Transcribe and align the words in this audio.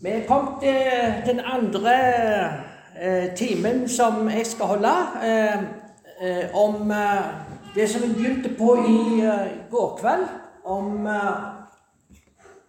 Vi 0.00 0.08
er 0.08 0.26
kommet 0.28 0.60
til 0.60 1.34
den 1.34 1.40
andre 1.40 1.92
eh, 3.00 3.34
timen 3.36 3.88
som 3.88 4.28
jeg 4.28 4.46
skal 4.46 4.66
holde, 4.66 4.92
eh, 5.24 5.62
eh, 6.20 6.56
om 6.56 6.90
eh, 6.90 7.24
det 7.74 7.90
som 7.90 8.02
vi 8.02 8.14
begynte 8.14 8.50
på 8.58 8.74
i 8.76 9.20
eh, 9.20 9.70
går 9.70 9.96
kveld, 10.00 10.26
om, 10.64 11.06
eh, 11.06 11.38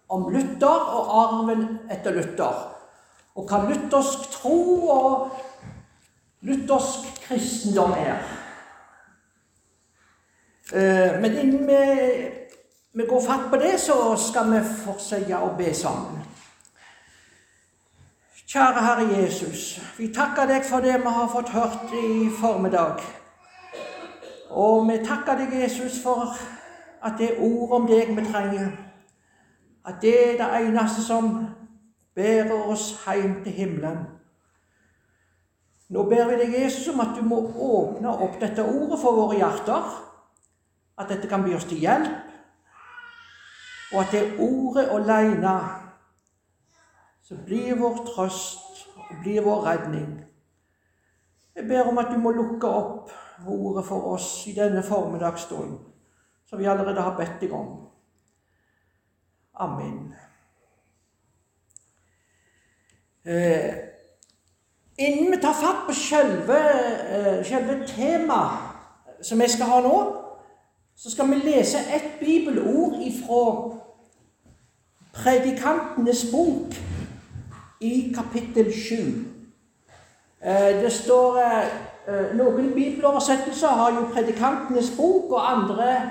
om 0.08 0.24
Luther 0.32 0.88
og 0.96 1.10
arven 1.20 1.66
etter 1.90 2.16
Luther. 2.16 2.64
Og 3.36 3.44
hva 3.44 3.60
luthersk 3.68 4.30
tro 4.32 4.88
og 4.88 5.28
luthersk 6.40 7.12
kristendom 7.26 7.92
er. 7.92 8.24
Eh, 10.72 11.20
men 11.20 11.36
innen 11.36 11.68
vi, 11.68 11.84
vi 12.92 13.06
går 13.06 13.20
fatt 13.20 13.50
på 13.50 13.60
det, 13.60 13.76
så 13.80 14.16
skal 14.16 14.48
vi 14.54 14.64
fortsette 14.86 15.44
å 15.44 15.52
be 15.60 15.74
sammen. 15.76 16.17
Kjære 18.48 18.80
Herre 18.80 19.22
Jesus, 19.22 19.80
vi 19.98 20.06
takker 20.08 20.46
deg 20.48 20.62
for 20.64 20.80
det 20.80 20.94
vi 21.02 21.10
har 21.12 21.26
fått 21.28 21.50
hørt 21.52 21.90
i 21.92 22.30
formiddag. 22.40 23.02
Og 24.48 24.86
vi 24.88 24.94
takker 25.04 25.36
deg, 25.36 25.50
Jesus, 25.62 25.98
for 26.02 26.30
at 27.04 27.18
det 27.18 27.26
er 27.34 27.42
ord 27.44 27.74
om 27.76 27.88
deg 27.90 28.14
vi 28.16 28.22
trenger. 28.24 28.70
At 29.84 29.98
det 30.00 30.14
er 30.22 30.38
det 30.40 30.46
eneste 30.62 31.04
som 31.04 31.28
bærer 32.16 32.70
oss 32.72 32.86
hjem 33.04 33.34
til 33.44 33.52
himmelen. 33.52 33.98
Nå 35.92 36.06
ber 36.08 36.30
vi 36.30 36.38
deg, 36.40 36.54
Jesus, 36.62 36.88
om 36.88 37.02
at 37.04 37.12
du 37.18 37.26
må 37.28 37.42
åpne 37.52 38.14
opp 38.16 38.38
dette 38.40 38.64
ordet 38.64 39.00
for 39.02 39.18
våre 39.18 39.36
hjerter. 39.42 39.92
At 40.96 41.12
dette 41.12 41.28
kan 41.28 41.44
bli 41.44 41.52
oss 41.54 41.68
til 41.68 41.84
hjelp, 41.84 42.32
og 43.92 44.00
at 44.00 44.16
det 44.16 44.22
er 44.22 44.40
ordet 44.40 44.88
alene 44.88 45.52
som 47.28 47.44
blir 47.44 47.74
vår 47.76 48.06
trøst 48.06 48.86
og 48.96 49.16
blir 49.22 49.42
vår 49.44 49.66
redning. 49.66 50.24
Jeg 51.56 51.68
ber 51.68 51.90
om 51.90 51.98
at 51.98 52.08
du 52.12 52.16
må 52.18 52.30
lukke 52.32 52.68
opp 52.68 53.10
ordet 53.46 53.84
for 53.84 54.14
oss 54.14 54.46
i 54.48 54.54
denne 54.56 54.82
formiddagsstunden, 54.82 55.78
som 56.48 56.58
vi 56.58 56.64
allerede 56.64 57.04
har 57.04 57.16
bedt 57.18 57.36
deg 57.40 57.52
om. 57.52 57.68
Amen. 59.60 60.14
Eh, 63.24 63.74
innen 64.98 65.34
vi 65.34 65.42
tar 65.42 65.52
fatt 65.60 65.84
på 65.86 65.92
selve, 65.92 66.58
eh, 67.12 67.44
selve 67.44 67.82
temaet 67.86 69.22
som 69.22 69.38
vi 69.38 69.48
skal 69.48 69.66
ha 69.66 69.80
nå, 69.84 69.96
så 70.96 71.10
skal 71.10 71.28
vi 71.30 71.42
lese 71.44 71.78
ett 71.78 72.20
bibelord 72.20 73.02
ifra 73.04 73.74
Predikantenes 75.12 76.30
bok 76.32 76.78
i 77.80 78.14
kapittel 78.14 78.72
7. 78.72 79.24
Eh, 80.44 80.82
det 80.82 80.92
står 80.92 81.38
eh, 81.38 82.36
Noen 82.36 82.70
bibeloversettelser 82.74 83.68
har 83.68 83.94
jo 83.94 84.06
'Predikantenes 84.12 84.90
bok', 84.96 85.32
og 85.32 85.52
andre 85.52 86.10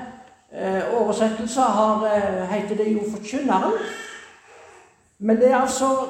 eh, 0.52 0.94
oversettelser 1.02 1.62
har, 1.62 2.08
heter 2.46 2.76
det 2.76 2.94
jo 2.94 3.00
'Forkynneren'. 3.00 3.80
Men 5.20 5.38
det 5.38 5.52
er 5.52 5.58
altså 5.58 6.08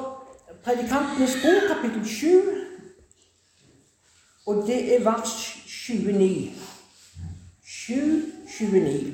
'Predikantenes 0.64 1.36
bok', 1.44 1.76
kapittel 1.76 2.06
7, 2.06 2.28
og 4.46 4.64
det 4.68 4.96
er 4.96 5.04
vers 5.04 5.58
29. 5.66 6.52
7, 7.66 7.94
29. 8.48 9.14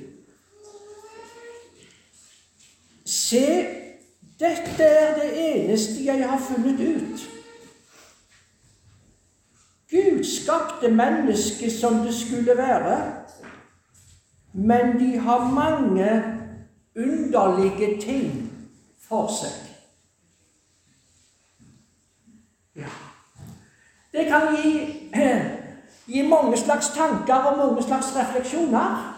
Se 3.06 3.83
dette 4.40 4.84
er 4.84 5.16
det 5.20 5.30
eneste 5.36 6.06
jeg 6.06 6.30
har 6.30 6.40
funnet 6.40 6.80
ut. 6.80 7.30
Gud 9.90 10.24
skapte 10.24 10.92
mennesket 10.92 11.72
som 11.72 11.94
det 11.94 12.14
skulle 12.16 12.58
være, 12.58 13.14
men 14.54 15.00
de 15.00 15.18
har 15.18 15.52
mange 15.52 16.24
underlige 16.96 18.02
ting 18.02 18.52
for 19.08 19.28
seg. 19.28 19.70
Ja. 22.76 22.90
Det 24.12 24.26
kan 24.26 24.56
gi, 24.56 25.10
gi 26.14 26.28
mange 26.28 26.58
slags 26.58 26.90
tanker 26.90 27.36
og 27.36 27.58
mange 27.58 27.84
slags 27.84 28.16
refleksjoner. 28.16 29.13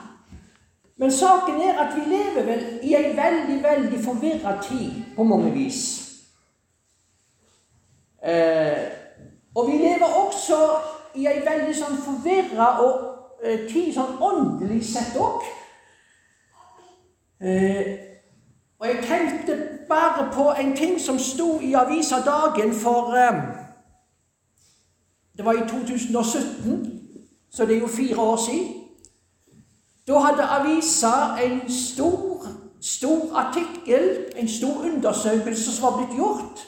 Men 0.98 1.12
saken 1.12 1.62
er 1.62 1.80
at 1.80 1.96
vi 1.96 2.02
lever 2.10 2.46
vel 2.46 2.80
i 2.84 2.96
ei 2.96 3.16
veldig, 3.18 3.64
veldig 3.64 4.04
forvirra 4.04 4.62
tid 4.62 4.92
på 5.16 5.24
mange 5.24 5.52
vis. 5.52 5.82
Eh, 8.24 8.88
og 9.56 9.68
vi 9.68 9.78
lever 9.78 10.08
også 10.26 10.60
i 11.16 11.28
ei 11.28 11.42
veldig 11.46 11.76
sånn 11.76 12.00
forvirra 12.00 12.70
eh, 13.44 13.68
tid 13.68 13.92
sånn 13.94 14.16
åndelig 14.24 14.80
sett 14.88 15.20
òg. 15.20 15.44
Eh, 17.44 17.92
og 18.80 18.88
jeg 18.88 19.04
tenkte 19.04 19.60
bare 19.90 20.30
på 20.32 20.48
en 20.60 20.76
ting 20.76 20.96
som 21.02 21.20
sto 21.20 21.60
i 21.60 21.74
avisa 21.76 22.22
Dagen 22.24 22.74
for 22.74 23.12
eh, 23.20 23.44
Det 25.38 25.46
var 25.46 25.54
i 25.60 25.68
2017, 25.68 27.02
så 27.52 27.66
det 27.66 27.76
er 27.76 27.80
jo 27.80 27.88
fire 27.88 28.20
år 28.20 28.38
siden. 28.38 28.85
Da 30.08 30.20
hadde 30.20 30.44
avisa 30.44 31.38
en 31.42 31.70
stor, 31.70 32.48
stor 32.82 33.36
artikkel, 33.36 34.26
en 34.36 34.48
stor 34.48 34.84
undersøkelse 34.86 35.72
som 35.76 35.84
var 35.84 35.98
blitt 35.98 36.18
gjort, 36.18 36.68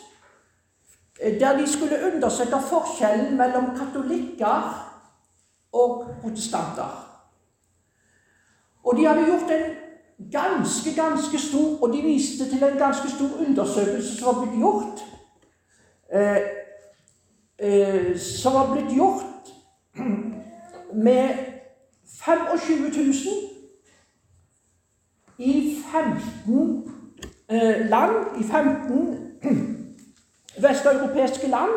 eh, 1.19 1.39
der 1.39 1.57
de 1.57 1.67
skulle 1.67 2.13
undersøke 2.13 2.61
forskjellen 2.69 3.37
mellom 3.37 3.65
katolikker 3.77 4.87
og 5.73 6.07
protestanter. 6.21 7.03
Og 8.83 8.97
de 8.97 9.05
hadde 9.05 9.25
gjort 9.25 9.51
en 9.51 9.75
ganske, 10.31 10.95
ganske 10.95 11.39
stor 11.39 11.81
Og 11.81 11.93
de 11.93 12.01
viste 12.01 12.49
til 12.49 12.63
en 12.63 12.77
ganske 12.77 13.09
stor 13.09 13.47
undersøkelse 13.47 14.17
som 14.17 14.25
var 14.25 14.45
blitt 14.45 14.59
gjort. 14.59 15.03
Eh, 16.13 16.41
eh, 17.59 18.19
som 18.19 18.53
var 18.53 18.73
blitt 18.73 18.95
gjort 18.95 19.51
med 21.05 21.56
25 22.07 22.79
000 22.95 23.13
i 25.37 25.83
15 25.91 26.91
eh, 27.49 27.89
land, 27.89 28.15
i 28.39 28.43
15 28.43 29.17
vesteuropeiske 30.67 31.47
land. 31.47 31.69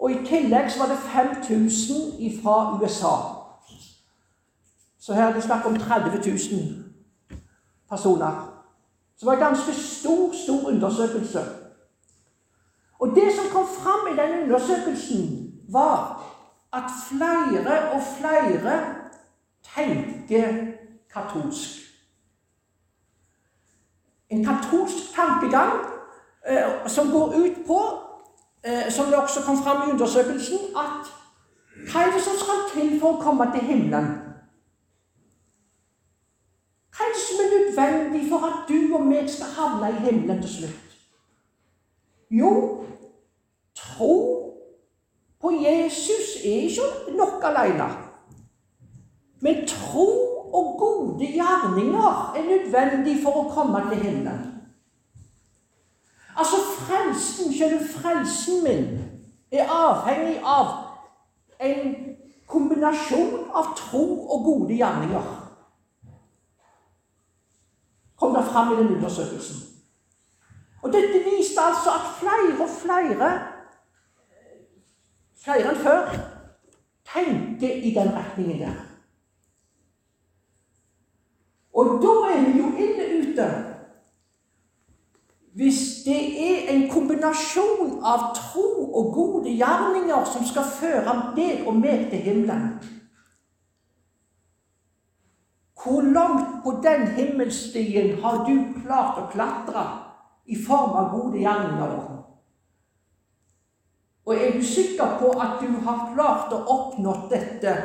Og 0.00 0.10
i 0.10 0.26
tillegg 0.26 0.70
så 0.70 0.78
var 0.78 0.88
det 0.88 0.98
5000 0.98 2.42
fra 2.42 2.78
USA. 2.82 3.16
Så 5.00 5.14
her 5.14 5.28
er 5.28 5.32
det 5.32 5.42
snakk 5.42 5.66
om 5.66 5.76
30 5.76 6.30
000 6.30 6.84
personer. 7.90 8.64
Så 9.16 9.20
det 9.20 9.26
var 9.26 9.32
en 9.32 9.54
ganske 9.54 9.72
stor, 9.72 10.32
stor 10.44 10.68
undersøkelse. 10.68 11.40
Og 13.00 13.08
det 13.08 13.32
som 13.36 13.44
kom 13.52 13.66
fram 13.66 14.12
i 14.12 14.16
den 14.20 14.42
undersøkelsen, 14.42 15.50
var 15.68 16.24
at 16.72 16.84
flere 17.08 17.92
og 17.92 18.02
flere 18.18 19.03
tenker 19.74 20.76
katolsk. 21.12 21.80
En 24.30 24.44
katolsk 24.44 25.14
tankegang 25.14 25.72
eh, 26.46 26.86
som 26.86 27.10
går 27.10 27.34
ut 27.34 27.66
på, 27.66 27.80
eh, 28.64 28.90
som 28.90 29.06
det 29.06 29.16
også 29.16 29.42
kom 29.46 29.62
fram 29.62 29.88
i 29.88 29.92
undersøkelsen, 29.92 30.58
at 30.76 31.12
hva 31.92 32.06
er 32.06 32.12
det 32.12 32.22
som 32.22 32.36
skal 32.38 32.62
til 32.72 33.00
for 33.00 33.16
å 33.16 33.22
komme 33.22 33.46
til 33.52 33.66
himmelen? 33.66 34.08
Hva 36.94 37.04
er 37.04 37.12
det 37.14 37.22
som 37.22 37.42
er 37.42 37.52
nødvendig 37.54 38.28
for 38.30 38.46
at 38.46 38.68
du 38.68 38.94
og 38.94 39.06
meg 39.06 39.30
skal 39.30 39.50
havne 39.56 39.90
i 39.90 40.02
himmelen 40.06 40.42
til 40.42 40.52
slutt? 40.52 40.96
Jo, 42.30 42.52
tro 43.74 44.14
på 45.40 45.50
Jesus 45.60 46.38
er 46.44 46.68
ikke 46.68 47.16
nok 47.18 47.44
alene. 47.44 48.03
Men 49.44 49.66
tro 49.68 50.08
og 50.54 50.76
gode 50.78 51.26
gjerninger 51.26 52.32
er 52.36 52.46
nødvendig 52.48 53.18
for 53.22 53.42
å 53.42 53.48
komme 53.52 53.82
til 53.90 54.00
himmelen. 54.00 54.44
Altså, 56.34 56.56
frelsen, 56.78 57.52
selve 57.52 57.84
frelsen 57.92 58.62
min, 58.64 58.86
er 59.52 59.68
avhengig 59.70 60.38
av 60.40 60.72
en 61.62 61.92
kombinasjon 62.50 63.50
av 63.54 63.74
tro 63.78 64.04
og 64.24 64.46
gode 64.48 64.78
gjerninger. 64.78 65.28
Kom 68.16 68.34
det 68.34 68.46
fram 68.48 68.72
i 68.72 68.80
den 68.80 68.96
undersøkelsen. 68.96 69.60
Og 70.82 70.92
dette 70.92 71.20
viste 71.28 71.60
altså 71.60 71.94
at 71.98 72.10
flere 72.18 72.56
og 72.64 72.72
flere, 72.80 73.30
flere 75.44 75.70
enn 75.70 75.84
før, 75.84 76.18
tenker 77.12 77.84
i 77.84 77.94
den 77.94 78.12
retningen 78.16 78.60
der. 78.64 78.83
Og 81.74 81.96
da 82.02 82.14
er 82.30 82.42
vi 82.46 82.58
jo 82.58 82.72
ille 82.78 83.06
ute. 83.20 83.48
hvis 85.54 86.02
det 86.04 86.22
er 86.52 86.70
en 86.74 86.88
kombinasjon 86.90 88.00
av 88.02 88.32
tro 88.34 88.90
og 88.98 89.12
gode 89.14 89.52
gjerninger 89.54 90.24
som 90.26 90.42
skal 90.46 90.66
føre 90.66 91.14
deg 91.36 91.68
og 91.68 91.76
meg 91.78 92.08
til 92.10 92.24
himmelen 92.24 92.72
Hvor 95.84 96.02
langt 96.02 96.64
på 96.64 96.72
den 96.82 97.06
himmelstien 97.06 98.18
har 98.22 98.42
du 98.48 98.54
klart 98.80 99.20
å 99.20 99.28
klatre 99.30 99.84
i 100.46 100.56
form 100.66 100.96
av 100.96 101.10
gode 101.12 101.38
gjerninger? 101.44 101.94
Og 104.24 104.34
er 104.34 104.56
du 104.56 104.64
sikker 104.64 105.18
på 105.20 105.30
at 105.38 105.60
du 105.60 105.68
har 105.84 106.06
klart 106.14 106.52
å 106.56 106.62
oppnå 106.76 107.14
dette 107.30 107.76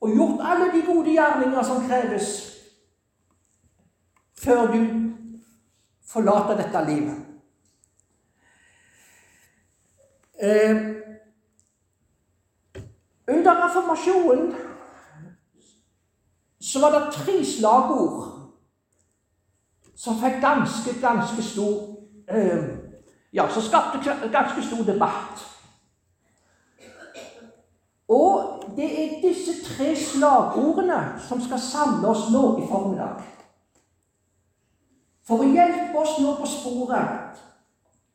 og 0.00 0.12
gjort 0.16 0.40
alle 0.40 0.72
de 0.72 0.82
gode 0.88 1.12
gjerninger 1.12 1.62
som 1.62 1.84
kreves 1.86 2.55
før 4.40 4.66
du 4.72 4.80
forlater 6.06 6.56
dette 6.56 6.84
livet? 6.90 7.16
Eh, 10.42 10.76
under 13.28 13.64
reformasjonen 13.64 14.54
så 16.60 16.80
var 16.80 16.90
det 16.90 17.12
tre 17.12 17.44
slagord 17.44 18.32
som 19.96 20.18
fikk 20.20 20.40
ganske, 20.42 21.00
ganske 21.00 21.42
stor 21.42 21.96
eh, 22.28 22.64
ja, 23.32 23.48
som 23.48 23.62
skapte 23.62 23.98
ganske 24.32 24.62
stor 24.62 24.84
debatt. 24.84 25.46
Og 28.08 28.62
det 28.76 28.86
er 28.86 29.20
disse 29.22 29.56
tre 29.64 29.96
slagordene 29.96 31.00
som 31.28 31.40
skal 31.42 31.60
samle 31.60 32.08
oss 32.08 32.28
nå 32.32 32.44
i 32.62 32.68
formiddag. 32.68 33.24
For 35.26 35.42
å 35.42 35.50
hjelpe 35.50 35.98
oss 35.98 36.18
nå 36.22 36.36
på 36.38 36.46
sporet 36.46 37.40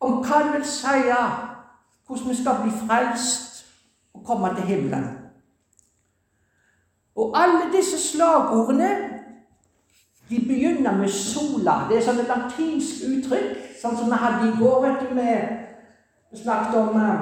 om 0.01 0.21
hva 0.23 0.43
det 0.45 0.53
vil 0.55 0.67
si 0.67 1.01
hvordan 1.11 2.29
vi 2.29 2.35
skal 2.35 2.61
bli 2.63 2.71
frelst 2.85 3.65
og 4.13 4.23
komme 4.25 4.55
til 4.55 4.63
himmelen. 4.67 5.09
Og 7.15 7.35
alle 7.35 7.71
disse 7.75 7.99
slagordene 7.99 8.89
de 10.29 10.39
begynner 10.47 10.97
med 10.97 11.09
sola. 11.09 11.85
Det 11.89 11.97
er 11.97 12.05
sånn 12.05 12.21
et 12.23 12.29
latinsk 12.31 13.03
uttrykk, 13.07 13.57
sånn 13.81 13.97
som 13.99 14.11
vi 14.11 14.19
hadde 14.19 14.47
i 14.47 14.57
går. 14.59 14.81
vet 14.85 15.01
du, 15.01 15.07
Vi 16.31 16.37
snakket 16.39 16.75
om 16.79 16.95
uh, 16.95 17.21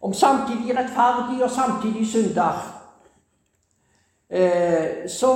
om 0.06 0.12
samtidig 0.12 0.76
rettferdig 0.76 1.42
og 1.44 1.50
samtidig 1.50 2.06
synder. 2.08 2.52
Uh, 4.32 5.08
så 5.08 5.32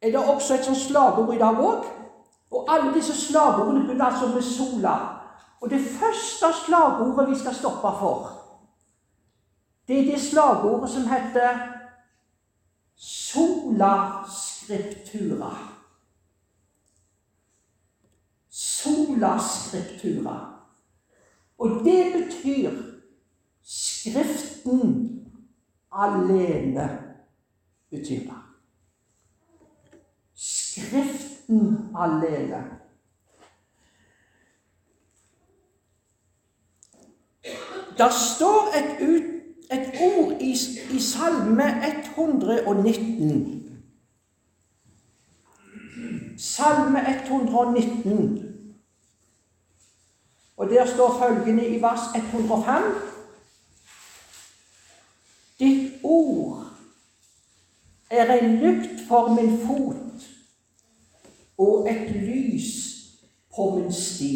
er 0.00 0.10
det 0.10 0.28
også 0.28 0.54
et 0.54 0.64
sånt 0.64 0.76
slagord 0.78 1.34
i 1.34 1.38
dag 1.38 1.60
òg. 1.60 1.86
Og 2.50 2.66
alle 2.72 2.94
disse 2.94 3.14
slagordene 3.26 3.84
begynner 3.84 4.04
altså 4.04 4.28
med 4.34 4.42
sola. 4.42 4.96
Og 5.60 5.70
det 5.70 5.80
første 5.80 6.52
slagordet 6.64 7.30
vi 7.30 7.38
skal 7.38 7.54
stoppe 7.54 7.90
for, 8.00 8.32
det 9.88 9.98
er 9.98 10.12
det 10.12 10.20
slagordet 10.20 10.90
som 10.90 11.08
heter 11.08 11.58
Sola 12.96 14.24
scriptura. 14.28 15.50
Sola 18.50 19.38
scriptura. 19.38 20.36
Og 21.58 21.68
det 21.84 22.12
betyr 22.14 22.70
Skriften 23.68 24.80
alene 25.92 26.98
betyr 27.90 28.20
det. 28.20 28.47
Skriften 30.78 31.88
alene. 31.96 32.64
Det 37.98 38.12
står 38.12 38.78
et 38.78 39.08
ut 39.08 39.38
et 39.70 39.92
ord 40.00 40.32
i, 40.40 40.56
i 40.90 41.00
Salme 41.00 41.64
119. 41.86 43.80
Salme 46.38 46.98
119. 47.08 48.44
Og 50.56 50.68
der 50.68 50.86
står 50.86 51.18
følgende 51.18 51.66
i 51.68 51.82
vers 51.82 52.00
105 52.16 52.82
Ditt 55.58 55.92
ord 56.02 56.64
er 58.10 58.34
en 58.34 58.56
lykt 58.56 59.08
for 59.08 59.34
min 59.34 59.58
fot 59.66 60.37
og 61.58 61.90
et 61.90 62.10
lys 62.10 62.70
på 63.56 63.70
min 63.74 63.92
sti. 63.92 64.34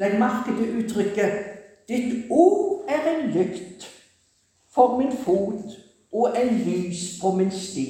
Legg 0.00 0.18
merke 0.18 0.56
til 0.56 0.78
uttrykket 0.80 1.32
Ditt 1.88 2.26
ord 2.30 2.84
er 2.88 3.08
en 3.10 3.30
lykt 3.34 3.90
for 4.70 4.98
min 4.98 5.12
fot 5.24 5.72
og 6.12 6.36
en 6.38 6.58
lys 6.64 7.18
på 7.20 7.32
min 7.34 7.50
sti. 7.50 7.86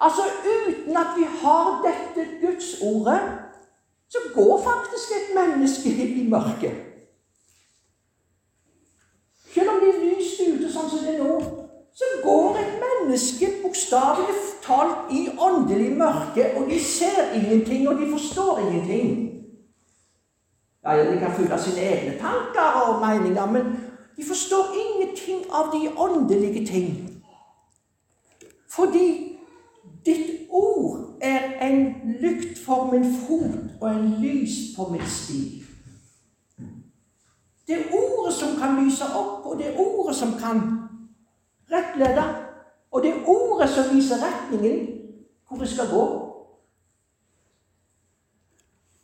Altså, 0.00 0.22
uten 0.44 0.96
at 0.96 1.16
vi 1.16 1.24
har 1.40 1.86
dette 1.86 2.28
Gudsordet, 2.40 3.20
så 4.08 4.18
går 4.34 4.62
faktisk 4.62 5.08
et 5.18 5.34
menneske 5.34 6.08
i 6.08 6.28
mørket. 6.28 6.76
Selv 9.54 9.70
om 9.70 9.80
det 9.80 9.88
er 9.88 10.04
lyst 10.04 10.40
ute 10.40 10.70
sånn 10.72 10.90
som 10.90 11.02
det 11.02 11.16
er 11.16 11.24
nå, 11.24 11.38
så 11.98 12.04
går 12.22 12.56
et 12.56 12.74
menneske 12.84 13.46
bokstavelig 13.62 14.34
talt 14.62 15.12
i 15.12 15.28
åndelig 15.38 15.96
mørke, 15.96 16.56
og 16.56 16.70
de 16.70 16.84
ser 16.84 17.32
ingenting, 17.34 17.88
og 17.88 17.94
de 18.00 18.10
forstår 18.10 18.58
ingenting. 18.58 19.30
Ja, 20.84 21.12
de 21.12 21.18
kan 21.18 21.34
fylle 21.36 21.58
sine 21.62 21.80
egne 21.80 22.18
tanker 22.20 22.68
og 22.86 23.00
meninger, 23.06 23.46
men 23.46 23.64
de 24.16 24.24
forstår 24.28 24.64
ingenting 24.84 25.40
av 25.50 25.74
de 25.74 25.90
åndelige 25.98 26.66
ting. 26.66 27.22
Fordi 28.70 29.38
ditt 30.06 30.30
ord 30.50 31.18
er 31.20 31.68
en 31.68 31.94
lykt 32.20 32.58
for 32.64 32.90
min 32.92 33.04
fot 33.26 33.80
og 33.80 33.90
en 33.90 34.14
lys 34.22 34.76
på 34.76 34.88
min 34.92 35.06
sti. 35.06 35.64
Det 37.66 37.76
er 37.76 37.90
ordet 37.92 38.34
som 38.34 38.56
kan 38.60 38.84
lyse 38.84 39.04
opp, 39.04 39.46
og 39.46 39.58
det 39.58 39.66
er 39.66 39.80
ordet 39.80 40.16
som 40.16 40.32
kan 40.40 40.87
rettlede. 41.72 42.24
Og 42.90 43.02
det 43.02 43.10
er 43.10 43.28
ordet 43.28 43.68
som 43.70 43.94
viser 43.94 44.22
retningen 44.22 44.86
hvor 45.48 45.56
vi 45.60 45.66
skal 45.66 45.90
gå. 45.90 46.04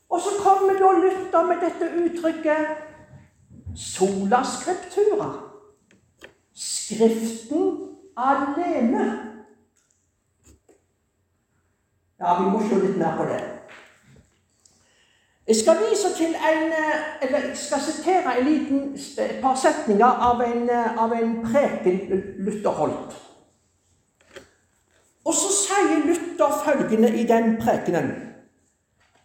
Og 0.09 0.21
så 0.21 0.31
kommer 0.43 0.73
da 0.79 0.93
Luther 0.93 1.47
med 1.47 1.57
dette 1.65 1.91
uttrykket 2.05 2.67
sola 3.77 4.43
scriptura. 4.45 5.31
Skriften 6.55 7.95
alene. 8.17 9.05
Ja, 12.21 12.43
vi 12.43 12.51
må 12.51 12.61
se 12.63 12.79
litt 12.79 12.99
mer 12.99 13.17
på 13.19 13.27
det. 13.29 13.41
Jeg 15.49 15.57
skal 15.57 15.77
vise 15.77 16.15
til 16.17 16.35
en, 16.35 16.73
eller 17.23 17.39
jeg 17.39 17.57
skal 17.57 17.81
sitere 17.81 18.39
en 18.39 18.47
liten, 18.47 18.95
et 19.19 19.39
par 19.43 19.55
setninger 19.55 20.07
av 20.07 20.41
en, 20.41 20.71
av 20.99 21.13
en 21.13 21.35
preken 21.45 22.01
Luther 22.39 22.71
holdt. 22.71 23.17
Og 25.25 25.35
så 25.35 25.51
sier 25.53 26.07
Luther 26.07 26.61
følgende 26.65 27.13
i 27.21 27.27
den 27.29 27.57
prekenen 27.61 28.13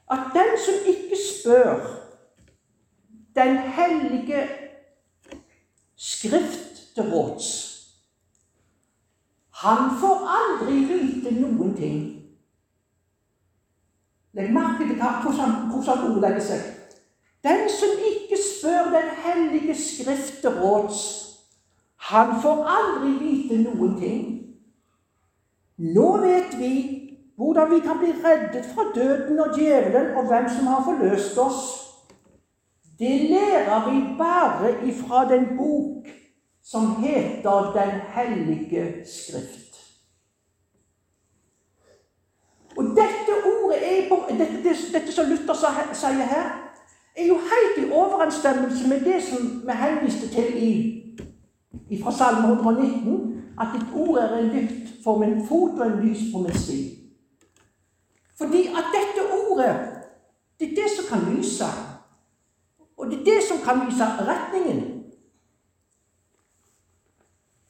at 0.09 0.31
den 0.33 0.55
som 0.65 0.73
ikke 0.87 1.17
spør 1.21 1.95
Den 3.35 3.57
hellige 3.57 4.49
Skrift 5.95 6.95
til 6.95 7.03
råds, 7.03 7.47
han 9.51 9.89
får 9.99 10.21
aldri 10.35 10.77
vite 10.87 11.33
noen 11.35 11.73
ting. 11.75 12.18
Legg 14.33 14.51
merke 14.53 14.87
til 14.87 14.95
hvordan, 14.95 15.55
hvordan 15.71 16.11
ordlegger 16.11 16.43
seg. 16.43 16.65
Den 17.43 17.69
som 17.71 17.89
ikke 18.11 18.37
spør 18.43 18.91
Den 18.93 19.09
hellige 19.23 19.75
Skrift 19.75 20.41
til 20.41 20.49
råds, 20.61 20.99
han 21.97 22.41
får 22.41 22.65
aldri 22.65 23.11
vite 23.23 23.57
noen 23.63 23.95
ting. 23.99 24.23
Nå 25.77 26.07
vet 26.17 26.55
vi 26.59 26.73
hvordan 27.39 27.71
vi 27.71 27.79
kan 27.79 27.99
bli 27.99 28.11
reddet 28.23 28.65
fra 28.73 28.83
døden 28.95 29.39
og 29.39 29.55
djevelen, 29.57 30.15
og 30.17 30.27
hvem 30.27 30.49
som 30.49 30.67
har 30.67 30.83
forløst 30.83 31.37
oss. 31.37 31.61
Det 32.99 33.29
lærer 33.31 33.91
vi 33.91 34.17
bare 34.17 34.73
ifra 34.87 35.23
den 35.29 35.45
bok 35.57 36.07
som 36.63 36.95
heter 36.95 37.71
Den 37.75 37.91
hellige 38.15 39.05
skrift. 39.05 39.69
Og 42.77 42.83
dette 42.83 43.33
ordet 43.45 43.79
er, 43.83 43.98
dette, 44.09 44.75
dette 44.93 45.11
som 45.11 45.29
Luther 45.29 45.53
sier 45.93 46.25
her, 46.25 46.49
er 47.15 47.25
jo 47.27 47.37
helt 47.51 47.77
i 47.77 47.91
overensstemmelse 47.91 48.87
med 48.87 49.01
det 49.01 49.23
som 49.23 49.61
vi 49.67 49.71
henviste 49.71 50.29
til 50.29 50.63
i, 50.63 50.73
fra 52.03 52.11
Salme 52.11 52.53
119, 52.53 53.43
at 53.59 53.67
ditt 53.75 53.89
ord 53.93 54.17
er 54.17 54.37
en 54.37 54.51
lykt 54.53 55.03
for 55.03 55.17
min 55.17 55.47
fot 55.47 55.79
og 55.79 55.87
en 55.87 55.99
lys 56.03 56.31
på 56.33 56.41
min 56.41 56.57
sti. 56.57 56.79
Fordi 58.37 58.67
at 58.67 58.93
dette 58.95 59.25
ordet, 59.49 59.75
det 60.59 60.69
er 60.69 60.75
det 60.75 60.89
som 60.95 61.05
kan 61.09 61.35
lyse. 61.35 61.65
Og 62.97 63.07
det 63.07 63.19
er 63.19 63.23
det 63.23 63.43
som 63.47 63.57
kan 63.63 63.85
vise 63.87 64.05
retningen. 64.05 64.79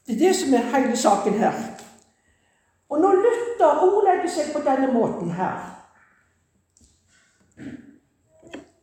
Det 0.08 0.16
er 0.16 0.20
det 0.28 0.36
som 0.36 0.54
er 0.54 0.78
hele 0.78 0.98
saken 0.98 1.34
her. 1.34 1.54
Og 2.90 3.00
når 3.00 3.12
Luther 3.14 3.84
ordlegger 3.84 4.30
seg 4.30 4.54
på 4.54 4.62
denne 4.66 4.94
måten 4.94 5.32
her 5.32 5.79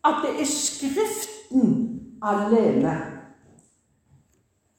At 0.07 0.23
det 0.23 0.41
er 0.41 0.47
Skriften 0.47 1.71
alene 2.23 3.17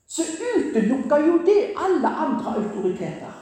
så 0.08 0.24
utelukker 0.58 1.18
jo 1.18 1.38
det 1.46 1.74
alle 1.78 2.08
andre 2.08 2.56
autoriteter. 2.56 3.34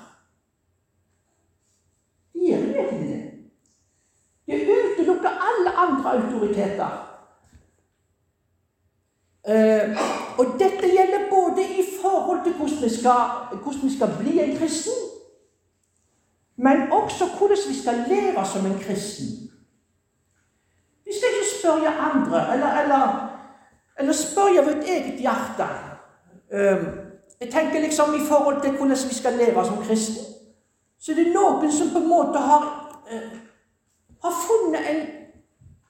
Det 2.34 2.42
gjør 2.42 2.58
egentlig 2.58 3.10
det. 3.10 3.22
Det 4.48 4.78
utelukker 4.78 5.30
alle 5.30 5.72
andre 5.78 6.12
autoriteter. 6.12 7.02
Uh, 9.48 9.94
og 10.40 10.46
dette 10.60 10.90
gjelder 10.90 11.30
både 11.30 11.64
i 11.64 11.84
forhold 12.02 12.44
til 12.44 12.54
hvordan 12.54 12.84
vi, 12.84 12.90
skal, 12.90 13.22
hvordan 13.64 13.82
vi 13.82 13.96
skal 13.96 14.16
bli 14.20 14.40
en 14.40 14.58
kristen, 14.58 14.94
men 16.56 16.92
også 16.92 17.26
hvordan 17.38 17.58
vi 17.70 17.82
skal 17.82 18.06
leve 18.10 18.46
som 18.46 18.66
en 18.66 18.80
kristen. 18.80 19.45
Spørre 21.66 21.92
andre, 22.08 22.42
eller, 22.54 22.80
eller, 22.84 23.18
eller 24.00 24.14
spørre 24.14 24.64
vårt 24.66 24.86
eget 24.86 25.20
hjerte. 25.26 25.68
Jeg 27.42 27.52
tenker 27.52 27.82
liksom 27.82 28.14
I 28.16 28.26
forhold 28.28 28.62
til 28.62 28.78
hvordan 28.78 28.98
vi 29.10 29.16
skal 29.16 29.34
leve 29.34 29.66
som 29.66 29.84
kristen, 29.84 30.26
så 31.00 31.14
det 31.14 31.28
er 31.28 31.34
noen 31.34 31.72
som 31.72 31.90
på 31.94 32.00
en 32.02 32.10
måte 32.10 32.40
har, 32.40 32.64
uh, 33.12 33.34
har 34.24 34.36
funnet 34.48 34.90
en 34.90 35.02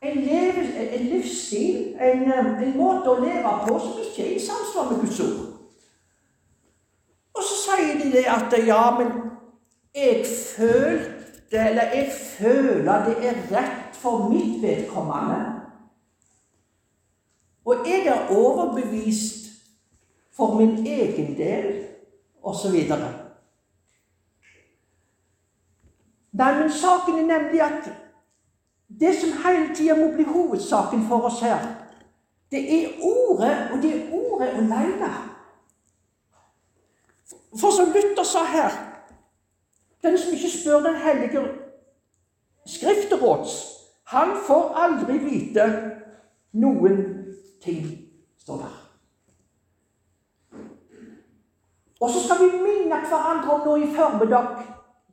en, 0.05 0.21
leve, 0.21 0.89
en 0.97 1.05
livsstil, 1.05 1.95
en, 2.01 2.31
en, 2.33 2.77
måte 2.77 3.09
å 3.09 3.19
leve 3.23 3.53
på 3.65 3.79
som 3.79 3.99
ikke 4.03 4.25
er 4.25 4.33
i 4.35 4.43
samsvar 4.43 4.91
med 4.91 5.01
Guds 5.03 5.19
ord. 5.25 5.41
Og 7.35 7.43
så 7.43 7.59
sier 7.63 7.99
de 7.99 8.11
det 8.13 8.25
at 8.31 8.53
ja, 8.67 8.83
men 8.99 9.11
jeg 9.95 10.25
følte, 10.29 11.59
eller 11.69 11.95
jeg 11.95 12.11
føler 12.13 13.07
det 13.09 13.15
er 13.29 13.41
rett 13.51 13.99
for 13.99 14.29
mitt 14.31 14.61
vedkommende. 14.63 15.64
Og 17.65 17.75
jeg 17.85 18.05
er 18.05 18.27
overbevist 18.29 19.45
for 20.33 20.57
min 20.57 20.87
egen 20.87 21.37
del, 21.37 21.85
osv. 22.43 22.75
Nei, 26.35 26.51
men 26.59 26.71
saken 26.71 27.19
er 27.19 27.39
nemlig 27.39 27.61
at 27.61 27.89
det 28.99 29.15
som 29.15 29.31
hele 29.45 29.75
tida 29.75 29.95
må 29.95 30.11
bli 30.13 30.23
hovedsaken 30.23 31.07
for 31.07 31.29
oss 31.29 31.39
her, 31.41 31.63
det 32.51 32.61
er 32.83 32.89
ordet, 33.01 33.71
og 33.71 33.81
det 33.81 33.95
er 33.95 34.13
ordet 34.13 34.47
alene. 34.47 35.13
For 37.59 37.71
som 37.71 37.93
Luther 37.95 38.23
sa 38.23 38.43
her 38.43 38.71
Den 40.03 40.17
som 40.17 40.33
ikke 40.33 40.49
spør 40.49 40.79
Den 40.79 40.95
hellige 40.95 41.41
skrifteråds, 42.65 43.51
han 44.03 44.27
får 44.47 44.73
aldri 44.75 45.17
vite 45.17 45.65
noen 46.51 47.24
ting, 47.65 47.85
står 48.37 48.57
der. 48.57 48.81
Og 52.01 52.09
så 52.09 52.23
skal 52.23 52.43
vi 52.43 52.57
minne 52.61 52.99
hverandre 53.07 53.53
om 53.53 53.67
nå 53.67 53.75
i 53.75 53.93
formiddag 53.95 54.63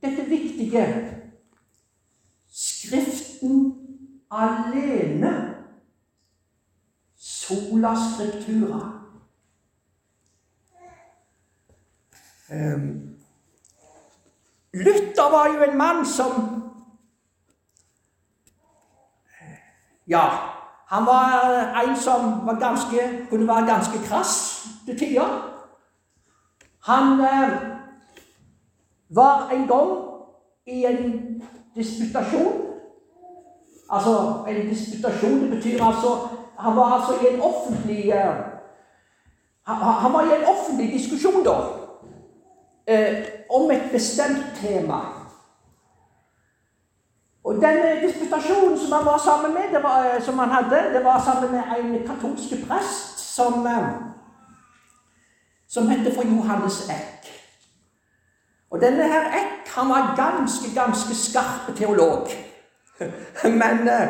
dette 0.03 0.25
viktige 0.29 0.87
Skriften 2.53 3.61
alene. 4.31 5.55
Sola 7.17 7.95
scriptura. 7.97 8.81
Um, 12.53 13.17
Luther 14.75 15.31
var 15.31 15.47
jo 15.55 15.63
en 15.63 15.79
mann 15.79 16.07
som 16.07 16.63
Ja, 20.07 20.53
han 20.93 21.07
var 21.07 21.83
en 21.83 21.97
som 21.97 22.47
var 22.47 22.59
ganske, 22.61 23.27
kunne 23.31 23.49
være 23.49 23.67
ganske 23.67 23.99
krass 24.05 24.65
til 24.87 24.99
tider. 24.99 25.29
Han 26.85 27.21
eh, 27.21 27.51
var 29.09 29.49
en 29.53 29.67
gang 29.69 29.91
i 30.67 30.85
en 30.85 31.43
disputasjon. 31.75 32.53
Altså, 33.91 34.45
en 34.49 34.69
disputasjon 34.69 35.41
det 35.41 35.51
betyr 35.51 35.85
altså 35.85 36.29
Han 36.59 36.77
var 36.77 36.85
altså 36.85 37.13
i 37.13 37.35
en 37.35 37.41
offentlig 37.41 38.11
eh, 38.11 38.37
han, 39.67 40.13
var 40.13 40.23
i 40.23 40.41
en 40.41 40.45
offentlig 40.45 40.93
diskusjon, 40.93 41.45
da, 41.45 41.55
eh, 42.87 43.25
om 43.51 43.71
et 43.71 43.89
bestemt 43.93 44.45
tema. 44.61 45.22
Og 47.63 47.69
denne 47.69 48.07
disputasjonen 48.07 48.79
som 48.79 48.93
han 48.93 49.05
var 49.07 49.19
sammen 49.25 49.53
med, 49.55 49.83
var, 49.83 50.17
uh, 50.17 50.23
som 50.23 50.39
han 50.39 50.51
hadde, 50.51 50.95
det 50.95 51.05
var 51.05 51.23
sammen 51.23 51.53
med 51.53 51.63
en 51.79 52.07
katolsk 52.07 52.67
prest 52.67 53.21
som, 53.35 53.69
som 55.69 55.89
het 55.89 56.15
for 56.15 56.27
Johannes 56.27 56.89
Eck. 56.91 57.31
Og 58.71 58.81
denne 58.81 59.07
her 59.07 59.31
Eck 59.39 59.71
han 59.77 59.89
var 59.89 60.15
ganske, 60.17 60.75
ganske 60.75 61.15
skarp 61.15 61.77
teolog. 61.77 62.29
Men, 63.45 63.89
eh, 63.89 64.09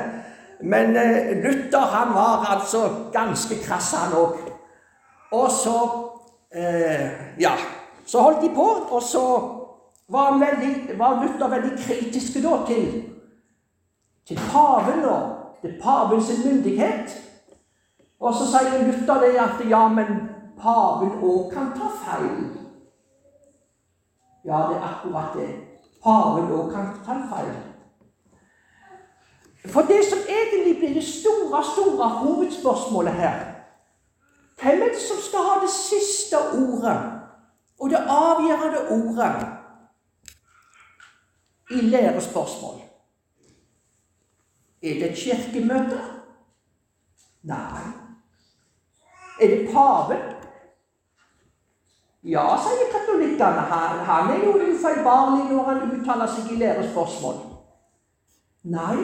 men 0.61 0.97
eh, 0.97 1.44
Luther 1.44 1.80
han 1.80 2.14
var 2.14 2.47
altså 2.56 2.90
ganske 3.12 3.54
krass, 3.64 3.94
han 3.94 4.12
òg. 4.14 4.37
Og 5.32 5.50
så 5.50 5.78
eh, 6.54 7.11
Ja, 7.40 7.52
så 8.06 8.21
holdt 8.21 8.42
de 8.42 8.54
på, 8.54 8.66
og 8.90 9.02
så 9.02 9.25
var, 10.09 10.38
veldig, 10.38 10.99
var 10.99 11.23
Luther 11.23 11.49
veldig 11.49 11.78
kritisk 11.78 12.42
da 12.42 12.59
til, 12.66 13.12
til 14.26 14.41
paven 14.52 15.05
og 15.05 15.23
til 15.61 15.75
pavens 15.83 16.31
myndighet. 16.45 17.19
Og 18.21 18.35
så 18.35 18.47
sier 18.47 18.85
Luther 18.87 19.21
det 19.21 19.35
at 19.43 19.62
ja, 19.71 19.88
men 19.88 20.07
paven 20.59 21.17
òg 21.23 21.50
kan 21.55 21.73
ta 21.75 21.91
feil. 22.05 22.43
Ja, 24.45 24.67
det 24.69 24.76
er 24.79 24.88
akkurat 24.91 25.35
det. 25.35 25.50
Paven 26.05 26.50
òg 26.52 26.71
kan 26.75 26.93
ta 27.07 27.19
feil. 27.31 27.55
For 29.67 29.83
det 29.87 30.05
som 30.11 30.19
egentlig 30.29 30.79
blir 30.79 30.95
det 30.95 31.05
store, 31.05 31.64
store 31.75 32.09
hovedspørsmålet 32.09 33.12
her 33.12 33.45
Hvem 34.62 34.83
er 34.83 34.88
det 34.95 35.00
som 35.00 35.17
skal 35.23 35.38
ha 35.38 35.55
det 35.62 35.71
siste 35.71 36.38
ordet 36.38 36.99
og 37.81 37.91
det 37.91 37.99
avgjørende 37.99 38.81
ordet 38.91 39.47
i 41.71 41.81
lærespørsmål? 41.81 42.92
Er 44.83 44.95
det 44.95 45.11
et 45.11 45.17
kirkemøte? 45.17 46.01
Nei. 47.43 47.83
Er 49.41 49.47
det 49.47 49.69
paven? 49.73 50.23
Ja, 52.25 52.47
sier 52.62 52.91
katolikkene. 52.93 53.67
Han, 53.73 53.99
han 54.07 54.31
er 54.31 54.45
jo 54.45 54.53
ufeilbarlig 54.55 55.45
når 55.51 55.62
han 55.71 56.01
uttaler 56.01 56.31
seg 56.31 56.53
i 56.53 56.59
lærespørsmål. 56.61 57.41
Nei. 58.62 58.99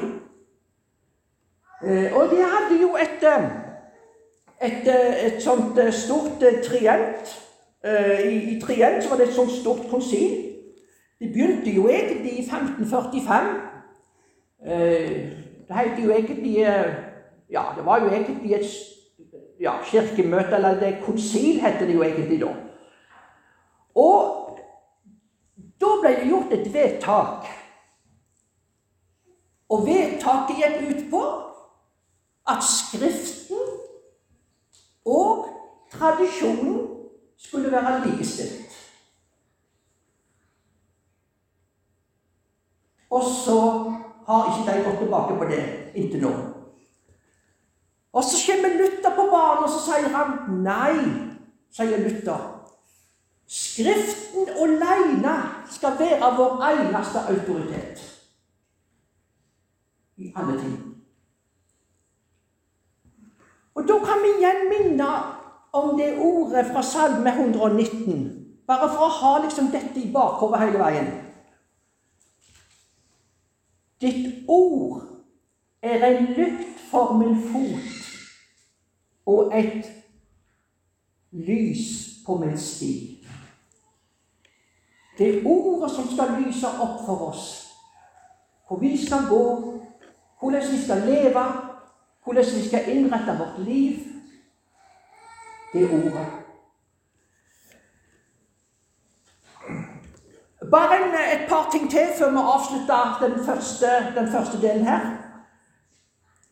Eh, 1.82 2.16
og 2.16 2.30
de 2.30 2.42
hadde 2.42 2.80
jo 2.82 2.97
et, 2.97 3.23
eh, 3.23 3.50
et, 4.62 4.88
eh, 4.88 5.26
et 5.26 5.42
sånt 5.42 5.94
stort 5.94 6.42
trient. 6.64 7.44
I, 8.25 8.56
I 8.56 8.61
Trient 8.61 9.04
så 9.04 9.08
var 9.08 9.16
det 9.16 9.28
et 9.28 9.35
sånt 9.35 9.52
stort 9.54 9.85
konsil. 9.90 10.54
Det 11.20 11.32
begynte 11.32 11.70
jo 11.70 11.88
egentlig 11.88 12.32
i 12.38 12.42
1545. 12.42 13.44
Det 15.68 15.76
heter 15.76 16.04
jo 16.04 16.10
egentlig 16.10 16.56
Ja, 17.50 17.62
det 17.76 17.84
var 17.84 18.00
jo 18.00 18.08
egentlig 18.08 18.52
et 18.54 18.70
ja, 19.60 19.72
kirkemøte, 19.84 20.54
eller 20.54 20.80
det 20.80 20.98
konsil 21.04 21.60
heter 21.60 21.87
det 21.87 21.94
jo 21.94 22.02
egentlig 22.02 22.40
da. 22.40 22.50
Og 23.94 24.58
da 25.80 25.94
ble 26.02 26.14
det 26.18 26.28
gjort 26.28 26.52
et 26.52 26.68
vedtak. 26.75 27.48
Og 29.68 29.87
vedtaket 29.87 30.60
gikk 30.60 30.90
ut 30.90 31.02
på 31.10 31.22
at 32.48 32.64
Skriften 32.64 33.64
og 35.04 35.48
tradisjonen 35.92 36.78
skulle 37.37 37.72
være 37.72 38.10
likestilt. 38.10 38.76
Og 43.10 43.22
så 43.22 43.60
har 44.28 44.49
ikke 44.52 44.76
de 44.76 44.85
gått 44.85 44.99
tilbake 45.02 45.38
på 45.38 45.49
det 45.49 45.62
inntil 45.94 46.25
nå. 46.26 46.32
Og 48.12 48.25
så 48.25 48.40
kommer 48.47 48.76
Luther 48.76 49.14
på 49.16 49.25
banen, 49.32 49.64
og 49.64 49.70
så 49.73 49.80
sier 49.87 50.12
han 50.12 50.62
nei, 50.64 50.94
sier 51.73 52.02
Luther. 52.04 52.44
Skriften 53.49 54.50
alene 54.61 55.35
skal 55.73 55.97
være 55.99 56.35
vår 56.37 56.64
eneste 56.68 57.25
autoritet 57.32 58.04
i 60.18 60.32
alle 60.37 60.58
ting. 60.61 60.76
Og 63.75 63.88
da 63.88 63.99
kan 64.04 64.20
vi 64.25 64.35
igjen 64.37 64.64
minne 64.68 65.08
om 65.73 65.94
det 65.99 66.18
ordet 66.18 66.66
fra 66.73 66.82
Salme 66.82 67.30
119, 67.30 68.26
bare 68.66 68.88
for 68.90 69.06
å 69.06 69.16
ha 69.20 69.32
liksom 69.44 69.70
dette 69.73 70.00
i 70.02 70.11
bakhodet 70.12 70.61
hele 70.64 70.82
veien. 70.82 71.11
Ditt 74.00 74.44
ord 74.48 75.02
er 75.82 76.06
en 76.06 76.24
lykt 76.24 76.80
for 76.90 77.12
min 77.18 77.36
fot 77.52 77.96
og 79.26 79.58
et 79.58 79.84
lys 81.30 82.08
på 82.26 82.38
min 82.38 82.58
sti. 82.58 83.26
Det 85.18 85.28
er 85.28 85.46
ordet 85.46 85.90
som 85.90 86.06
skal 86.06 86.38
lyse 86.42 86.66
opp 86.66 87.00
for 87.06 87.30
oss 87.30 87.64
hvor 88.68 88.76
vi 88.76 89.06
skal 89.06 89.28
gå, 89.28 89.44
hvordan 90.40 90.62
vi 90.72 90.82
skal 90.84 91.02
leve, 91.06 91.44
hvordan 92.24 92.44
vi 92.56 92.68
skal 92.68 92.96
innrette 92.96 93.38
vårt 93.38 93.64
liv. 93.64 93.98
Det 95.72 95.82
er 95.82 95.92
ordet. 95.92 96.38
Bare 100.70 100.96
en, 100.96 101.14
et 101.14 101.48
par 101.48 101.70
ting 101.70 101.90
til 101.90 102.06
før 102.18 102.30
vi 102.30 102.37
avslutter 102.37 103.18
den 103.22 103.44
første, 103.44 103.87
den 104.16 104.32
første 104.32 104.60
delen 104.60 104.84
her. 104.87 105.00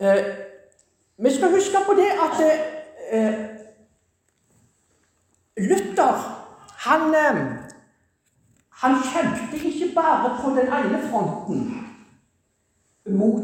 Eh, 0.01 0.25
vi 1.19 1.35
skal 1.35 1.51
huske 1.51 1.77
på 1.87 1.93
det 1.93 2.11
at 2.25 2.41
eh, 3.13 3.35
Luther 5.57 6.15
han, 6.87 7.15
eh, 7.15 7.47
han 8.71 8.95
kjempet 9.13 9.63
ikke 9.65 9.95
bare 9.95 10.39
på 10.43 10.51
den 10.51 10.67
ene 10.67 11.09
fronten 11.11 11.87
mot, 13.07 13.43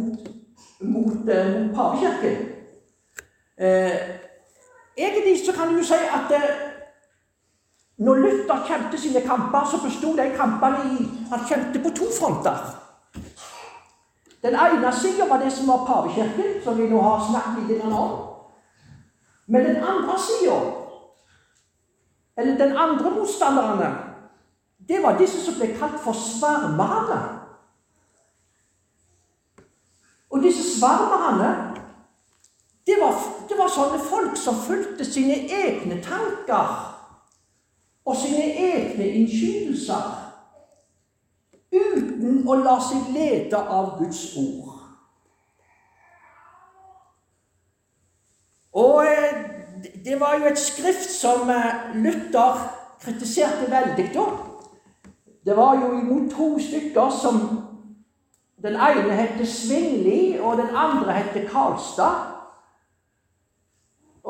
mot, 0.81 1.29
eh, 1.29 1.61
mot 1.61 1.75
pavekirken. 1.75 2.49
Eh, 3.59 3.97
egentlig 4.97 5.47
så 5.47 5.53
kan 5.53 5.75
du 5.75 5.85
si 5.85 5.95
at 5.95 6.37
eh, 6.37 6.72
når 8.03 8.15
Luther 8.15 8.65
kjempet 8.67 9.01
sine 9.01 9.21
kamper, 9.21 9.67
så 9.71 9.79
besto 9.85 10.17
de 10.17 10.31
kampene 10.37 10.79
i 10.97 11.09
Han 11.31 11.45
kjempet 11.49 11.83
på 11.83 11.91
to 11.97 12.07
fronter. 12.19 12.59
Den 14.43 14.55
ene 14.55 14.93
sida 14.93 15.29
var 15.29 15.39
det 15.39 15.53
som 15.53 15.69
var 15.69 15.87
pavekirken, 15.87 16.63
som 16.65 16.79
vi 16.79 16.89
nå 16.91 17.01
har 17.01 17.21
snakket 17.31 17.69
litt 17.69 17.85
om. 17.85 18.17
Men 19.47 19.65
den 19.65 19.77
andre 19.77 20.17
sida, 20.19 20.57
eller 22.37 22.59
den 22.59 22.77
andre 22.77 23.11
motstanderne, 23.11 23.91
det 24.89 25.03
var 25.03 25.19
disse 25.19 25.45
som 25.45 25.55
ble 25.55 25.69
kalt 25.79 26.01
for 26.03 26.13
svarmerne. 26.13 27.21
Og 30.31 30.43
disse 30.43 30.65
svarmerne, 30.79 31.53
det 32.87 32.99
var, 32.99 33.15
det 33.49 33.59
var 33.59 33.71
sånne 33.71 34.01
folk 34.03 34.35
som 34.37 34.59
fulgte 34.59 35.07
sine 35.07 35.37
egne 35.55 36.01
tanker 36.03 36.93
og 38.05 38.17
sine 38.17 38.45
egne 38.45 39.09
innskytelser 39.09 40.11
uten 41.73 42.43
å 42.49 42.59
la 42.61 42.77
seg 42.83 43.13
lede 43.15 43.57
av 43.57 43.97
Guds 43.99 44.23
ord. 44.37 44.69
Og 48.73 49.05
eh, 49.07 49.35
det 50.05 50.21
var 50.21 50.39
jo 50.41 50.49
et 50.49 50.61
skrift 50.61 51.11
som 51.13 51.51
eh, 51.53 51.93
Luther 51.95 52.65
kritiserte 53.03 53.69
veldig 53.71 54.09
da. 54.15 54.27
Det 55.45 55.57
var 55.57 55.75
jo 55.81 55.93
imot 55.99 56.31
to 56.33 56.55
stykker 56.63 57.11
som 57.23 57.43
Den 58.63 58.77
ene 58.79 59.17
het 59.19 59.41
Svingli, 59.49 60.39
og 60.39 60.57
den 60.57 60.77
andre 60.77 61.13
het 61.13 61.49
Karlstad. 61.51 62.32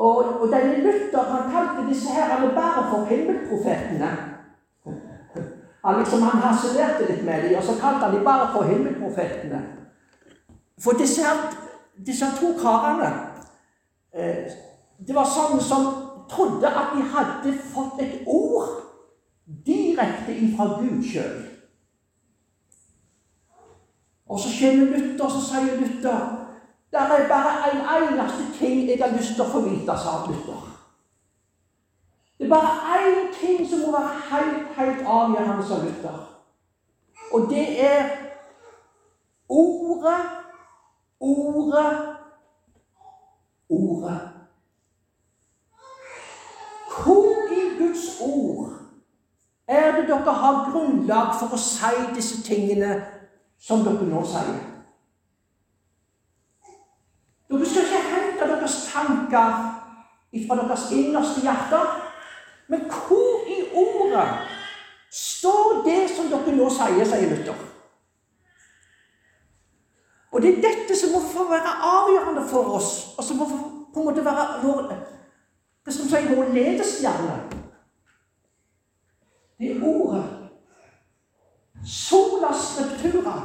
Og, 0.03 0.41
og 0.41 0.47
denne 0.51 0.77
Luther 0.83 1.23
han 1.33 1.51
kalte 1.51 1.89
disse 1.89 2.09
her 2.11 2.35
alle 2.35 2.49
bare 2.55 2.81
for 2.89 3.05
himmelprofetene. 3.05 4.09
Han 5.85 5.99
liksom 5.99 6.21
han 6.21 6.41
harselerte 6.41 7.07
litt 7.09 7.25
med 7.25 7.43
dem, 7.43 7.57
og 7.57 7.63
så 7.63 7.73
kalte 7.81 8.05
han 8.05 8.15
dem 8.15 8.23
bare 8.23 8.45
for 8.53 8.63
himmelprofetene. 8.63 9.59
For 10.83 10.91
disse, 10.91 11.21
disse 12.05 12.25
to 12.39 12.53
karene 12.61 13.09
eh, 14.15 14.51
Det 15.07 15.15
var 15.15 15.27
sånne 15.27 15.59
som 15.61 15.87
trodde 16.31 16.67
at 16.67 16.95
de 16.95 17.03
hadde 17.15 17.57
fått 17.73 17.99
et 17.99 18.23
ord 18.27 18.69
direkte 19.65 20.35
ifra 20.35 20.69
Gud 20.79 21.03
sjøl. 21.03 21.41
Og 24.29 24.39
så 24.39 24.55
kommer 24.59 24.85
Luther, 24.85 25.25
og 25.25 25.31
så 25.31 25.41
sier 25.49 25.79
Luther 25.81 26.42
det 26.93 27.01
er 27.01 27.27
bare 27.27 27.71
en 27.71 27.81
eneste 28.03 28.59
ting 28.59 28.89
jeg 28.89 28.97
har 29.01 29.17
lyst 29.17 29.33
til 29.33 29.41
å 29.41 29.49
få 29.49 29.61
vite, 29.65 29.93
sa 29.97 30.11
Luther. 30.27 30.59
Det 32.37 32.45
er 32.45 32.49
bare 32.49 32.97
én 32.99 33.31
ting 33.33 33.63
som 33.69 33.79
må 33.79 33.93
være 33.95 34.19
helt, 34.29 34.67
helt 34.77 35.07
avgjørende, 35.15 35.65
sa 35.67 35.79
Luther. 35.81 36.19
Og 37.33 37.47
det 37.49 37.85
er 37.85 38.09
ordet, 39.49 40.21
ordet, 41.19 41.93
ordet. 43.69 44.19
Hvor 47.03 47.53
i 47.57 47.63
Guds 47.79 48.05
ord 48.21 48.69
er 49.67 49.91
det 49.91 50.05
dere 50.07 50.37
har 50.43 50.69
grunnlag 50.69 51.33
for 51.39 51.57
å 51.57 51.63
si 51.65 52.05
disse 52.13 52.43
tingene 52.45 52.99
som 53.57 53.81
dere 53.81 54.05
nå 54.13 54.21
sier? 54.29 54.72
Dere 57.53 57.65
skal 57.69 57.83
ikke 57.85 58.09
hente 58.09 58.47
deres 58.49 58.75
tanker 58.93 59.49
fra 60.47 60.55
deres 60.57 60.91
innerste 60.91 61.41
hjerter. 61.41 62.09
Men 62.67 62.79
hvor 62.89 63.45
i 63.47 63.59
ordet 63.75 64.27
står 65.11 65.83
det 65.85 66.09
som 66.09 66.31
dere 66.31 66.55
nå 66.57 66.69
sier, 66.73 67.05
sier 67.05 67.29
Luther? 67.29 67.59
Og 70.33 70.41
det 70.41 70.49
er 70.49 70.63
dette 70.63 70.95
som 70.97 71.11
må 71.13 71.19
få 71.29 71.45
være 71.51 71.75
avgjørende 71.85 72.47
for 72.49 72.73
oss, 72.79 73.13
og 73.17 73.23
som 73.23 73.37
må 73.37 73.45
på 73.93 73.99
en 73.99 74.05
måte 74.05 74.25
være 74.25 74.45
vår, 74.63 74.87
det 75.85 75.93
som 75.93 76.09
sier 76.09 76.31
vår 76.33 76.49
ledestjerne. 76.55 77.35
Det 79.59 79.75
er 79.75 79.85
ordet. 79.85 80.23
Sola 81.85 82.49
scriptura. 82.57 83.35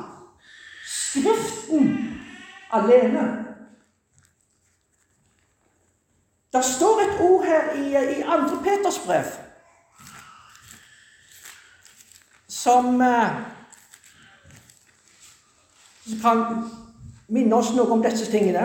Skriften 0.87 1.93
alene. 2.73 3.48
Det 6.53 6.65
står 6.65 7.01
et 7.01 7.21
ord 7.21 7.45
her 7.45 7.73
i, 7.73 8.19
i 8.19 8.23
2. 8.23 8.63
Peters 8.63 8.99
brev 9.07 9.25
som 12.49 13.01
eh, 13.01 13.31
kan 16.23 16.45
minne 17.29 17.57
oss 17.57 17.75
noe 17.77 17.93
om 17.93 18.03
disse 18.03 18.27
tingene. 18.33 18.65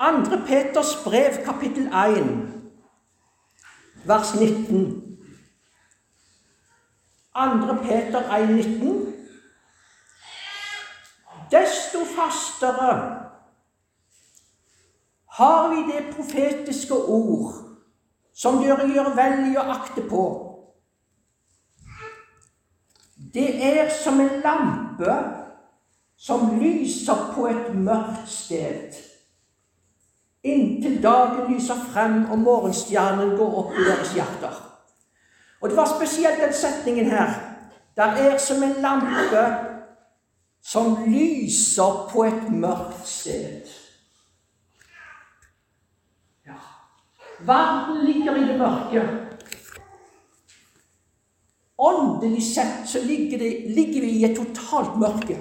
2. 0.00 0.40
Peters 0.46 0.96
brev, 1.04 1.40
kapittel 1.44 1.86
1, 1.92 2.32
vers 4.04 4.34
19. 4.34 5.18
2. 7.36 7.76
Peter 7.84 8.32
1, 8.40 8.56
19. 8.56 9.05
Desto 11.50 12.04
fastere 12.04 12.92
har 15.36 15.68
vi 15.68 15.92
det 15.92 16.14
profetiske 16.16 16.94
ord, 16.94 17.52
som 18.34 18.62
dere 18.62 18.88
gjør 18.88 19.12
vel 19.16 19.42
i 19.50 19.56
å 19.56 19.66
akte 19.76 20.04
på. 20.08 20.22
Det 23.34 23.48
er 23.64 23.90
som 23.92 24.20
en 24.20 24.40
lampe 24.44 25.16
som 26.16 26.56
lyser 26.60 27.28
på 27.34 27.46
et 27.50 27.68
mørkt 27.74 28.30
sted, 28.32 28.96
inntil 30.46 31.02
dagen 31.02 31.52
lyser 31.52 31.78
frem 31.92 32.22
og 32.30 32.38
morgenstjernen 32.38 33.36
går 33.36 33.56
opp 33.60 33.76
i 33.76 33.84
deres 33.84 34.14
hjerter. 34.16 34.56
Og 35.60 35.68
det 35.68 35.76
var 35.76 35.88
spesielt 35.90 36.40
den 36.40 36.52
setningen 36.54 37.10
her. 37.10 37.32
Der 37.96 38.20
er 38.24 38.36
som 38.38 38.62
en 38.62 38.76
lampe 38.80 39.44
som 40.62 41.04
lyser 41.06 42.08
på 42.12 42.24
et 42.24 42.52
mørkt 42.52 43.08
sted. 43.08 43.66
Verden 47.40 48.04
ligger 48.04 48.36
i 48.36 48.48
det 48.48 48.58
mørke. 48.58 49.08
Åndelig 51.78 52.42
sett 52.54 52.88
så 52.88 52.98
ligger, 53.04 53.38
det, 53.38 53.74
ligger 53.76 54.00
vi 54.00 54.10
i 54.10 54.24
et 54.24 54.36
totalt 54.36 54.98
mørke. 54.98 55.36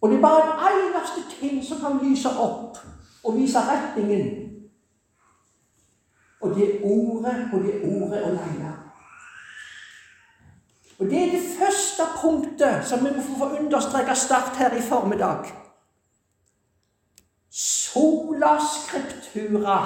Og 0.00 0.08
det 0.08 0.16
er 0.16 0.22
bare 0.22 0.42
en 0.42 0.78
eneste 0.80 1.40
ting 1.40 1.64
som 1.64 1.80
kan 1.80 2.08
lyse 2.08 2.28
opp 2.28 2.78
og 3.24 3.36
vise 3.36 3.58
retningen. 3.58 4.50
Og 6.40 6.54
det 6.56 6.64
er 6.64 6.84
ordet, 6.84 7.48
og 7.52 7.60
det 7.60 7.74
er 7.74 8.02
ordet 8.02 8.22
alene. 8.24 8.79
Og 11.00 11.06
Det 11.06 11.22
er 11.22 11.30
det 11.30 11.58
første 11.58 12.02
punktet 12.20 12.84
som 12.84 13.04
vi 13.04 13.10
må 13.16 13.22
få 13.38 13.44
understreke 13.58 14.14
sterkt 14.14 14.56
her 14.56 14.76
i 14.76 14.82
formiddag. 14.82 15.46
Sola 17.50 18.58
scriptura, 18.60 19.78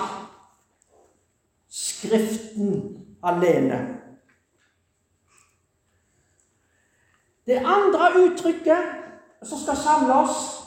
Skriften 1.69 3.05
alene. 3.23 3.79
Det 7.47 7.63
andre 7.65 8.11
uttrykket 8.25 8.83
som 9.43 9.59
skal 9.59 9.77
samle 9.77 10.15
oss, 10.15 10.63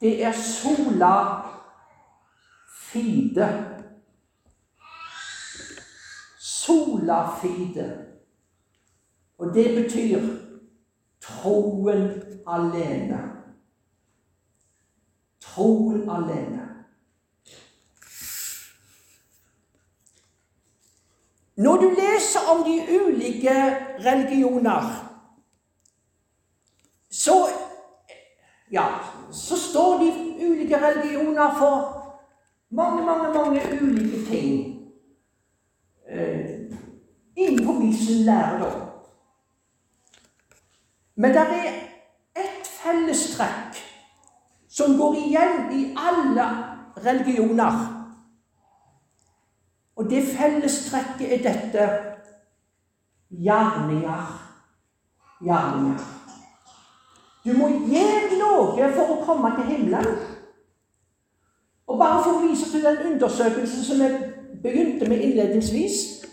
det 0.00 0.24
er 0.24 0.32
sola 0.32 1.14
fide. 2.92 3.77
Sola 6.68 7.36
fide. 7.40 8.06
Og 9.38 9.54
det 9.54 9.82
betyr 9.82 10.20
troen 11.20 12.22
alene. 12.46 13.20
Troen 15.40 16.10
alene. 16.10 16.64
Når 21.56 21.76
du 21.76 21.88
leser 21.88 22.50
om 22.52 22.64
de 22.64 22.76
ulike 23.00 23.54
religioner, 24.04 24.84
så 27.10 27.48
ja, 28.70 28.86
så 29.32 29.56
står 29.56 29.98
de 29.98 30.12
ulike 30.46 30.76
religioner 30.86 31.58
for 31.58 31.98
mange, 32.70 33.06
mange, 33.06 33.34
mange 33.34 33.60
ulike 33.80 34.26
ting 34.26 34.78
eh, 36.08 36.58
innenfor 37.36 37.72
sin 38.08 38.24
lærdom. 38.24 38.80
Men 41.16 41.30
det 41.34 41.40
er 41.40 41.70
ett 42.36 42.66
fellestrekk 42.82 43.78
som 44.68 44.96
går 44.98 45.14
igjen 45.14 45.72
i 45.74 45.80
alle 45.98 46.46
religioner. 47.04 47.78
Og 49.96 50.10
det 50.10 50.22
fellestrekket 50.30 51.32
er 51.34 51.42
dette 51.42 51.88
gjerninger. 53.30 54.28
Gjerninger. 55.40 56.04
Du 57.44 57.52
må 57.58 57.68
gjøre 57.90 58.38
noe 58.38 58.92
for 58.94 59.14
å 59.14 59.22
komme 59.24 59.50
til 59.56 59.72
himmelen. 59.72 60.18
Og 61.88 61.98
bare 61.98 62.22
for 62.22 62.38
å 62.38 62.46
vise 62.46 62.70
til 62.70 62.84
den 62.84 63.02
undersøkelsen 63.12 63.84
som 63.84 64.02
jeg 64.04 64.18
begynte 64.62 65.08
med 65.08 65.22
innledningsvis, 65.24 66.27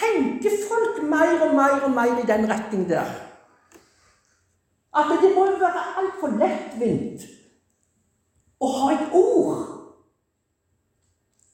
tenker 0.00 0.62
folk 0.68 1.02
mer 1.02 1.42
og 1.46 1.54
mer 1.54 1.84
og 1.84 1.90
mer 1.94 2.22
i 2.22 2.26
den 2.26 2.48
retning 2.50 2.88
der. 2.88 3.10
At 4.96 5.12
det 5.22 5.34
må 5.34 5.44
jo 5.46 5.58
være 5.60 5.82
altfor 6.00 6.32
lettvint 6.40 7.26
å 8.60 8.70
ha 8.76 8.88
et 8.94 9.12
ord. 9.14 9.60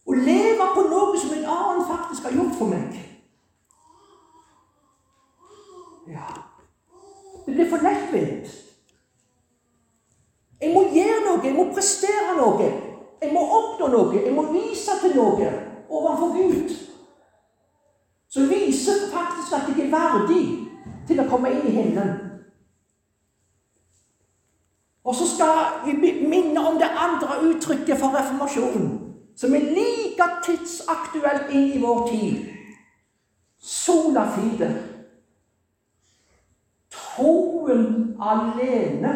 Å 0.06 0.14
leve 0.14 0.68
på 0.74 0.86
noe 0.86 1.18
som 1.20 1.34
en 1.34 1.50
annen 1.56 1.84
faktisk 1.90 2.28
har 2.28 2.38
gjort 2.38 2.56
for 2.58 2.70
meg. 2.70 2.96
Ja 6.06 6.26
Det 7.46 7.54
blir 7.54 7.68
for 7.70 7.82
lettvint. 7.82 8.48
Jeg 10.60 10.72
må 10.72 10.86
gjøre 10.94 11.22
noe, 11.26 11.44
jeg 11.44 11.54
må 11.54 11.66
prestere 11.74 12.34
noe. 12.38 12.70
Jeg 13.20 13.32
må 13.34 13.42
oppnå 13.58 13.90
noe. 13.92 14.16
Jeg 14.16 14.32
må 14.34 14.48
vise 14.54 14.96
til 15.02 15.14
noe 15.18 15.50
overfor 15.90 16.32
Gud. 16.34 16.85
Som 18.36 18.50
viser 18.50 19.06
faktisk 19.12 19.52
at 19.56 19.68
jeg 19.72 19.86
er 19.86 19.92
verdig 19.94 20.42
til 21.08 21.20
å 21.22 21.24
komme 21.30 21.48
inn 21.54 21.62
i 21.64 21.70
himmelen. 21.72 22.10
Og 25.08 25.14
så 25.16 25.24
skal 25.30 25.86
vi 25.86 26.10
minne 26.28 26.60
om 26.60 26.76
det 26.76 26.90
andre 26.92 27.38
uttrykket 27.46 27.96
for 27.96 28.12
reformasjonen, 28.12 28.90
som 29.40 29.54
er 29.56 29.70
like 29.72 30.26
tidsaktuelt 30.44 31.48
inn 31.48 31.70
i 31.78 31.80
vår 31.80 32.02
tid. 32.10 32.44
Sola 33.56 34.26
fide. 34.34 34.68
Troen 36.92 37.86
alene 38.20 39.14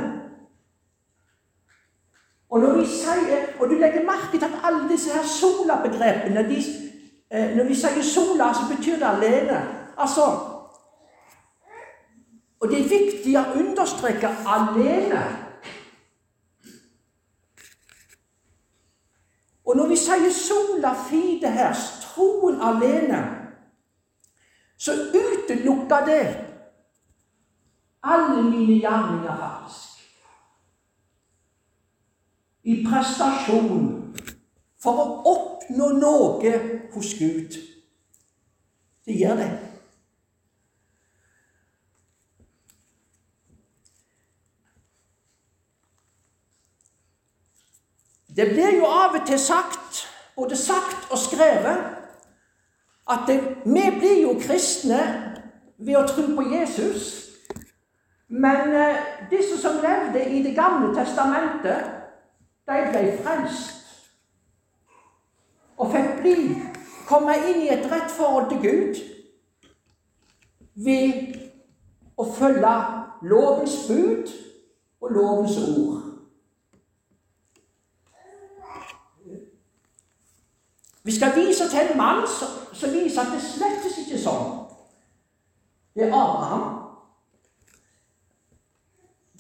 og 2.51 2.61
når 2.65 2.79
vi 2.81 2.87
sier, 2.91 3.51
og 3.61 3.69
du 3.69 3.77
legger 3.79 4.03
merke 4.03 4.33
til 4.39 4.49
at 4.49 4.63
alle 4.67 4.89
disse 4.89 5.13
her 5.15 5.27
sola-begrepene 5.29 6.49
de, 6.49 6.63
Når 7.31 7.65
vi 7.65 7.75
sier 7.75 8.03
sola, 8.03 8.53
så 8.55 8.77
betyr 8.77 8.97
det 8.99 9.07
alene. 9.07 9.61
Altså 9.97 10.23
Og 12.61 12.69
det 12.69 12.81
er 12.81 12.89
viktig 12.89 13.37
å 13.41 13.45
understreke 13.57 14.29
alene. 14.47 15.21
Og 19.65 19.77
når 19.79 19.93
vi 19.93 19.97
sier 19.97 20.33
sola 20.35 20.91
fide 21.09 21.53
her, 21.55 21.79
troen 22.03 22.59
alene, 22.61 23.21
så 24.77 24.93
utelukker 25.15 26.05
det 26.09 26.25
alle 28.03 28.43
mine 28.43 28.81
gjerninger, 28.83 29.37
faktisk 29.41 29.91
i 32.71 32.81
prestasjon 32.85 33.89
for 34.81 35.01
å 35.01 35.07
oppnå 35.31 35.89
noe 36.01 36.53
hos 36.95 37.15
Gud. 37.19 37.59
Det 39.05 39.19
gjør 39.19 39.37
det. 39.37 39.51
Det 48.37 48.47
blir 48.49 48.77
jo 48.79 48.87
av 48.87 49.17
og 49.19 49.27
til 49.27 49.39
sagt, 49.39 50.07
både 50.37 50.57
sagt 50.57 51.11
og 51.11 51.19
skrevet, 51.19 51.81
at 53.11 53.27
det, 53.27 53.41
vi 53.65 53.83
blir 53.99 54.23
jo 54.23 54.37
kristne 54.41 55.01
ved 55.79 55.99
å 55.99 56.07
tro 56.07 56.29
på 56.37 56.47
Jesus. 56.53 57.09
Men 58.31 58.71
eh, 58.75 59.03
disse 59.33 59.59
som 59.59 59.81
levde 59.83 60.23
i 60.31 60.43
Det 60.47 60.55
gamle 60.55 60.95
testamentet, 60.95 61.91
de 62.71 62.83
ble 62.93 63.17
frelst 63.25 63.81
og 65.81 65.91
fikk 65.91 66.21
bli, 66.21 66.37
komme 67.11 67.35
inn 67.51 67.65
i 67.65 67.73
et 67.75 67.87
rett 67.91 68.11
forhold 68.15 68.51
til 68.51 68.61
Gud 68.63 69.01
ved 70.75 71.35
å 72.21 72.27
følge 72.37 72.75
lovens 73.27 73.75
bud 73.89 74.31
og 75.01 75.11
lovens 75.17 75.57
ord. 75.59 75.97
Vi 81.03 81.15
skal 81.17 81.35
vise 81.35 81.67
til 81.69 81.81
en 81.81 81.99
mann 81.99 82.23
som 82.29 82.93
viser 82.93 83.23
at 83.23 83.33
det 83.35 83.43
slettes 83.43 83.99
ikke 84.05 84.21
sånn. 84.21 84.53
Det 85.97 86.07
er 86.07 86.15
Abraham. 86.15 86.67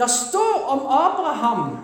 Det 0.00 0.08
står 0.10 0.64
om 0.72 0.82
Abraham 0.88 1.76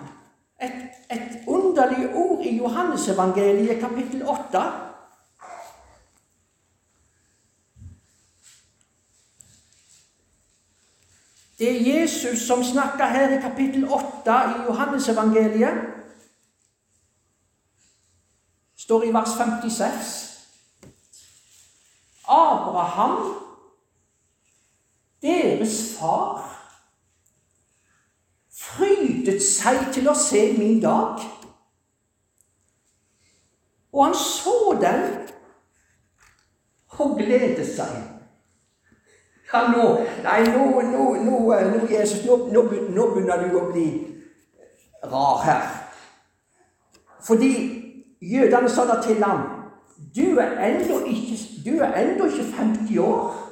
et, 0.59 0.89
et 1.13 1.47
underlig 1.47 2.09
ord 2.17 2.41
i 2.43 2.57
Johannesevangeliet 2.57 3.79
kapittel 3.79 4.25
8. 4.27 4.65
Det 11.59 11.69
er 11.71 11.99
Jesus 11.99 12.47
som 12.47 12.63
snakker 12.63 13.05
her 13.05 13.37
i 13.37 13.41
kapittel 13.41 13.85
8 13.85 14.01
i 14.25 14.65
Johannesevangeliet. 14.67 15.97
står 18.87 19.03
i 19.03 19.13
vers 19.13 19.29
56. 19.29 20.23
Abraham, 22.27 23.33
deres 25.21 25.97
far 25.99 26.45
frydet 28.51 29.41
seg 29.43 29.89
til 29.95 30.07
å 30.07 30.15
se 30.15 30.43
min 30.55 30.79
dag. 30.83 31.23
Og 33.91 34.05
han 34.05 34.15
så 34.15 34.77
den 34.81 35.03
og 36.97 37.17
gledet 37.19 37.67
seg. 37.75 38.16
Ja, 39.53 39.67
nå, 39.71 39.83
nei, 40.23 40.43
nå, 40.43 40.81
nå, 40.81 41.03
nå, 41.23 41.39
nå 41.71 41.87
Jesus, 41.89 42.25
nå, 42.25 42.37
nå, 42.51 42.63
begynner 42.67 43.45
du 43.47 43.55
å 43.55 43.67
bli 43.71 43.87
rar 45.07 45.43
her. 45.45 45.67
Fordi 47.23 47.51
jødene 48.21 48.69
sa 48.69 48.85
da 48.87 48.99
til 49.03 49.23
ham 49.23 49.45
du 50.15 50.37
er 50.37 50.59
ennå 50.61 50.99
ikke, 51.09 51.37
ikke 51.65 52.43
50 52.57 52.99
år 53.01 53.47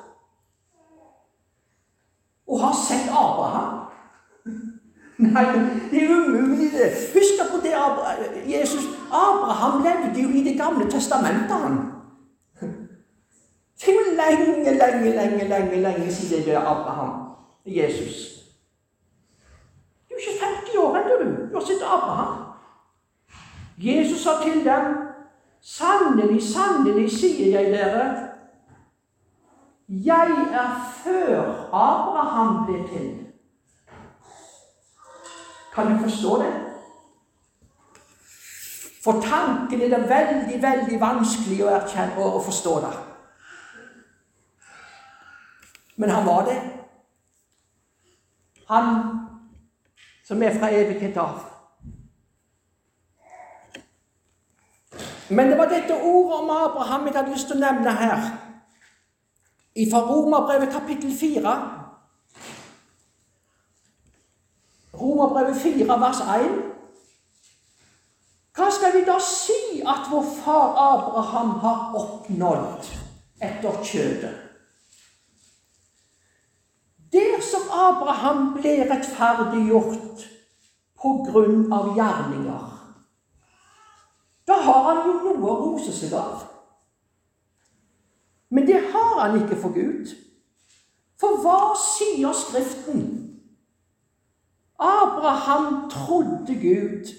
og 2.48 2.60
har 2.62 2.76
sett 2.88 3.10
Abraham. 3.10 3.72
Nei, 5.18 5.46
det 5.92 6.04
er 6.04 6.12
umulig, 6.12 6.72
det. 6.72 6.92
Husk 7.14 7.42
på 7.52 7.58
det 7.64 7.74
Jesus 8.52 8.86
Abraham 9.10 9.84
levde 9.84 10.22
jo 10.22 10.30
i 10.30 10.44
Det 10.44 10.58
gamle 10.58 10.92
testamentet, 10.92 11.52
han. 11.52 11.95
Det 13.82 13.90
er 13.90 14.16
lenge, 14.16 14.72
lenge, 14.80 15.10
lenge 15.16 15.48
lenge, 15.48 15.82
lenge 15.82 16.12
siden 16.14 16.46
det 16.46 16.54
er 16.54 16.60
Abraham. 16.60 17.36
Jesus. 17.66 18.36
Du 20.10 20.16
er 20.16 20.20
ikke 20.20 20.46
50 20.46 20.76
år 20.76 20.98
ennå, 20.98 21.16
du. 21.24 21.48
Du 21.50 21.60
har 21.60 21.66
sett 21.66 21.84
Abraham. 21.84 22.46
Jesus 23.78 24.24
sa 24.24 24.30
til 24.44 24.66
dem, 24.66 24.98
sannelig, 25.62 26.44
sannelig, 26.44 27.12
sier 27.12 27.60
jeg 27.60 27.72
dere, 27.72 28.30
jeg 29.90 30.32
er 30.54 30.94
før 31.04 31.70
Abraham 31.74 32.66
ble 32.66 32.88
til. 32.88 33.26
Kan 35.74 35.92
du 35.92 36.00
forstå 36.04 36.38
det? 36.44 36.54
For 39.04 39.22
tanken 39.22 39.82
er 39.82 39.98
det 39.98 40.10
veldig, 40.10 40.62
veldig 40.62 41.02
vanskelig 41.02 41.60
å 41.66 41.74
erkjenne 41.76 42.24
å 42.24 42.40
forstå 42.42 42.80
det. 42.86 42.94
Men 45.96 46.10
han 46.10 46.26
var 46.26 46.46
det. 46.46 46.62
Han 48.68 48.86
som 50.28 50.44
er 50.44 50.60
fra 50.60 50.72
evighet 50.74 51.18
av. 51.18 51.40
Men 55.30 55.50
det 55.50 55.58
var 55.58 55.70
dette 55.70 55.94
ordet 56.02 56.40
om 56.40 56.50
Abraham 56.50 57.08
jeg 57.08 57.16
hadde 57.16 57.34
lyst 57.34 57.48
til 57.50 57.58
å 57.58 57.66
nevne 57.66 57.94
her. 57.98 58.28
Fra 59.92 60.02
Romerbrevet 60.08 60.72
kapittel 60.74 61.12
4. 61.18 61.56
Romerbrevet 64.96 65.58
4, 65.62 66.00
vers 66.00 66.22
1. 66.38 66.56
Hva 68.56 68.70
skal 68.72 68.94
vi 68.96 69.04
da 69.04 69.18
si 69.20 69.82
at 69.84 70.08
vår 70.12 70.30
far 70.38 70.78
Abraham 70.80 71.58
har 71.60 71.98
oppnådd 72.00 72.88
etter 73.44 73.82
kjødet? 73.84 74.36
Der 77.12 77.42
som 77.44 77.65
Abraham 77.76 78.54
ble 78.56 78.76
rettferdiggjort 78.90 80.26
på 81.02 81.12
grunn 81.28 81.66
av 81.74 81.92
gjerninger, 81.98 82.72
da 84.48 84.60
har 84.62 84.84
han 84.90 85.02
jo 85.08 85.16
noe 85.24 85.50
å 85.52 85.58
rose 85.64 85.94
seg 85.94 86.14
av. 86.16 86.46
Men 88.54 88.68
det 88.70 88.80
har 88.94 89.20
han 89.20 89.40
ikke 89.42 89.58
for 89.60 89.74
Gud. 89.76 90.14
For 91.20 91.42
hva 91.42 91.74
sier 91.82 92.36
Skriften? 92.36 93.06
Abraham 94.80 95.90
trodde 95.90 96.56
Gud, 96.62 97.12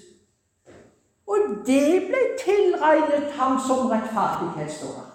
og 1.27 1.47
det 1.67 2.07
ble 2.07 2.23
tilregnet 2.39 3.31
ham 3.35 3.57
som 3.59 3.89
rettferdighet. 3.91 5.06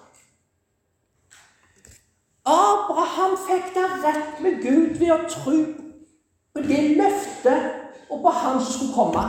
Abraham 2.44 3.36
fikk 3.46 3.74
det 3.74 3.84
rett 4.02 4.40
med 4.42 4.62
Gud 4.62 4.98
ved 4.98 5.12
å 5.14 5.18
tro 5.30 5.58
på 6.52 6.62
det 6.66 6.96
løftet 6.98 7.62
og 8.10 8.22
på 8.24 8.30
han 8.34 8.58
som 8.60 8.72
skulle 8.72 8.94
komme. 8.94 9.22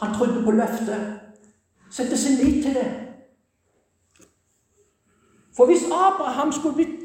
Han 0.00 0.14
trodde 0.14 0.44
på 0.44 0.50
løftet, 0.50 1.20
satte 1.90 2.18
sin 2.18 2.38
lit 2.40 2.64
til 2.64 2.74
det. 2.74 3.00
For 5.56 5.66
hvis 5.66 5.84
Abraham 5.86 6.52
skulle 6.52 6.74
blitt 6.74 7.00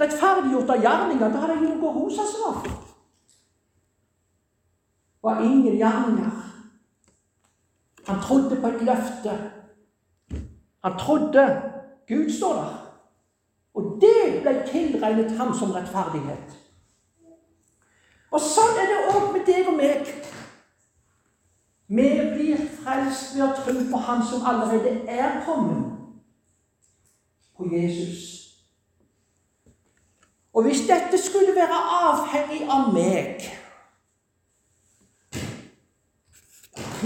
rettferdiggjort 0.00 0.70
av 0.70 0.82
gjerninger, 0.82 1.28
da 1.30 1.38
hadde 1.44 1.54
han 1.54 1.68
jo 1.68 1.74
noe 1.78 1.92
hos 2.00 2.14
seg 2.18 2.26
for. 2.34 2.66
Det 2.66 2.72
var 5.30 5.42
ingen 5.42 5.78
gjerninger. 5.78 6.30
Han 8.06 8.20
trodde 8.22 8.60
på 8.60 8.66
et 8.66 8.82
løfte. 8.86 9.52
Han 10.84 10.98
trodde 10.98 11.62
Gud 12.06 12.30
står 12.30 12.54
der. 12.54 12.85
Og 13.76 13.98
det 14.00 14.40
ble 14.42 14.54
tilregnet 14.70 15.36
ham 15.36 15.52
som 15.54 15.74
rettferdighet. 15.76 16.54
Og 18.32 18.40
sånn 18.42 18.78
er 18.80 18.88
det 18.90 19.02
òg 19.12 19.28
med 19.34 19.44
deg 19.48 19.68
og 19.68 19.76
meg. 19.76 20.08
Vi 21.86 22.08
blir 22.32 22.62
frelst 22.80 23.36
ved 23.36 23.44
å 23.44 23.52
tro 23.60 23.76
på 23.90 24.00
Han 24.08 24.24
som 24.26 24.42
allerede 24.48 25.04
er 25.06 25.38
kommet, 25.46 25.92
på 27.56 27.68
Jesus. 27.70 28.24
Og 30.56 30.64
hvis 30.66 30.82
dette 30.88 31.20
skulle 31.20 31.54
være 31.54 31.78
avhengig 32.08 32.64
av 32.72 32.92
meg 32.96 33.44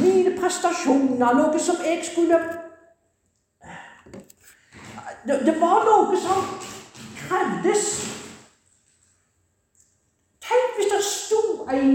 Mine 0.00 0.32
prestasjoner, 0.38 1.34
noe 1.34 1.58
som 1.60 1.78
jeg 1.84 2.00
skulle 2.06 2.38
det, 5.26 5.40
det 5.46 5.54
var 5.60 5.84
noe 5.88 6.18
som 6.20 6.44
krevdes. 7.18 7.86
Tenk 10.40 10.78
hvis 10.78 10.92
det 10.92 11.04
sto 11.06 11.44
en 11.70 11.94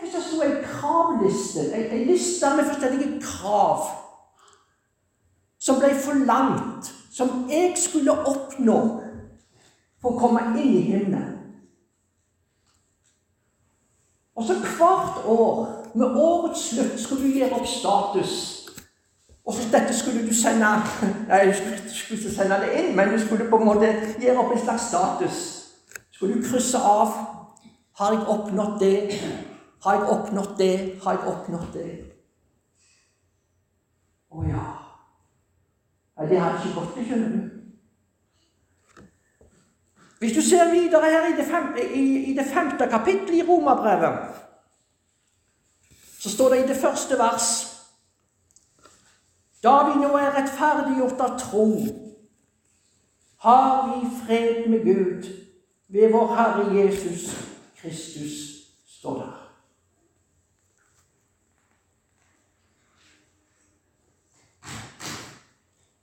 hvis 0.00 0.14
det 0.14 0.22
sto 0.22 0.40
en 0.42 0.56
kravliste, 0.64 1.74
en 1.74 2.06
liste 2.08 2.46
med 2.56 2.64
forskjellige 2.64 3.20
krav 3.22 3.84
som 5.60 5.78
ble 5.80 5.94
forlangt, 5.96 6.90
som 7.12 7.46
jeg 7.50 7.72
skulle 7.80 8.12
oppnå 8.12 8.78
for 10.00 10.10
å 10.12 10.18
komme 10.18 10.42
inn 10.50 10.74
i 10.76 10.82
himmelen. 10.84 11.30
Og 14.34 14.44
så 14.44 14.58
hvert 14.58 15.24
år, 15.24 15.62
med 15.94 16.16
årets 16.18 16.68
slutt, 16.68 16.98
skulle 17.00 17.28
du 17.28 17.38
gjøre 17.38 17.54
opp 17.60 17.68
status 17.70 18.53
og 19.44 19.54
dette 19.72 19.94
skulle 19.94 20.28
du 20.28 20.34
sende 20.34 20.66
Nei, 21.28 21.46
du 21.46 21.52
skulle, 21.52 22.16
ikke 22.16 22.34
sende 22.34 22.60
det 22.62 22.72
inn, 22.80 22.96
men 22.96 23.12
du 23.12 23.18
skulle 23.20 23.48
på 23.50 23.58
en 23.60 23.66
måte 23.68 23.90
gjøre 24.20 24.38
opp 24.40 24.52
en 24.54 24.62
slags 24.64 24.88
status. 24.88 25.40
Skulle 26.10 26.38
du 26.38 26.46
krysse 26.48 26.78
av 26.78 27.12
Har 27.98 28.12
jeg 28.12 28.26
oppnådd 28.26 28.80
det? 28.80 29.20
Har 29.84 29.92
jeg 29.94 30.08
oppnådd 30.10 30.54
det? 30.58 31.00
Har 31.04 31.12
jeg 31.12 31.28
oppnådd 31.30 31.66
det? 31.74 31.90
Å 34.34 34.46
ja. 34.48 34.62
Nei, 36.18 36.26
det 36.30 36.40
har 36.40 36.56
ikke 36.58 36.72
gått, 36.80 36.96
det 36.96 37.04
skjønner 37.06 37.36
du. 37.36 37.50
Hvis 40.18 40.34
du 40.34 40.40
ser 40.42 40.72
videre 40.72 41.10
her 41.10 41.28
i 41.28 41.36
det, 41.36 41.44
femte, 41.46 41.84
i, 41.84 42.32
i 42.32 42.34
det 42.34 42.46
femte 42.48 42.88
kapittelet 42.90 43.44
i 43.44 43.46
Romerbrevet, 43.46 44.42
så 46.18 46.30
står 46.32 46.50
det 46.50 46.64
i 46.64 46.68
det 46.72 46.80
første 46.80 47.18
vers 47.20 47.73
da 49.64 49.76
vi 49.88 50.00
nå 50.00 50.10
er 50.20 50.34
rettferdiggjort 50.36 51.20
av 51.24 51.38
tro, 51.40 51.68
har 53.44 53.86
vi 53.88 54.10
fred 54.24 54.68
med 54.68 54.84
Gud 54.84 55.30
ved 55.88 56.12
vår 56.12 56.34
Herre 56.36 56.66
Jesus 56.74 57.30
Kristus, 57.80 58.36
står 58.98 59.18
der. 59.18 59.40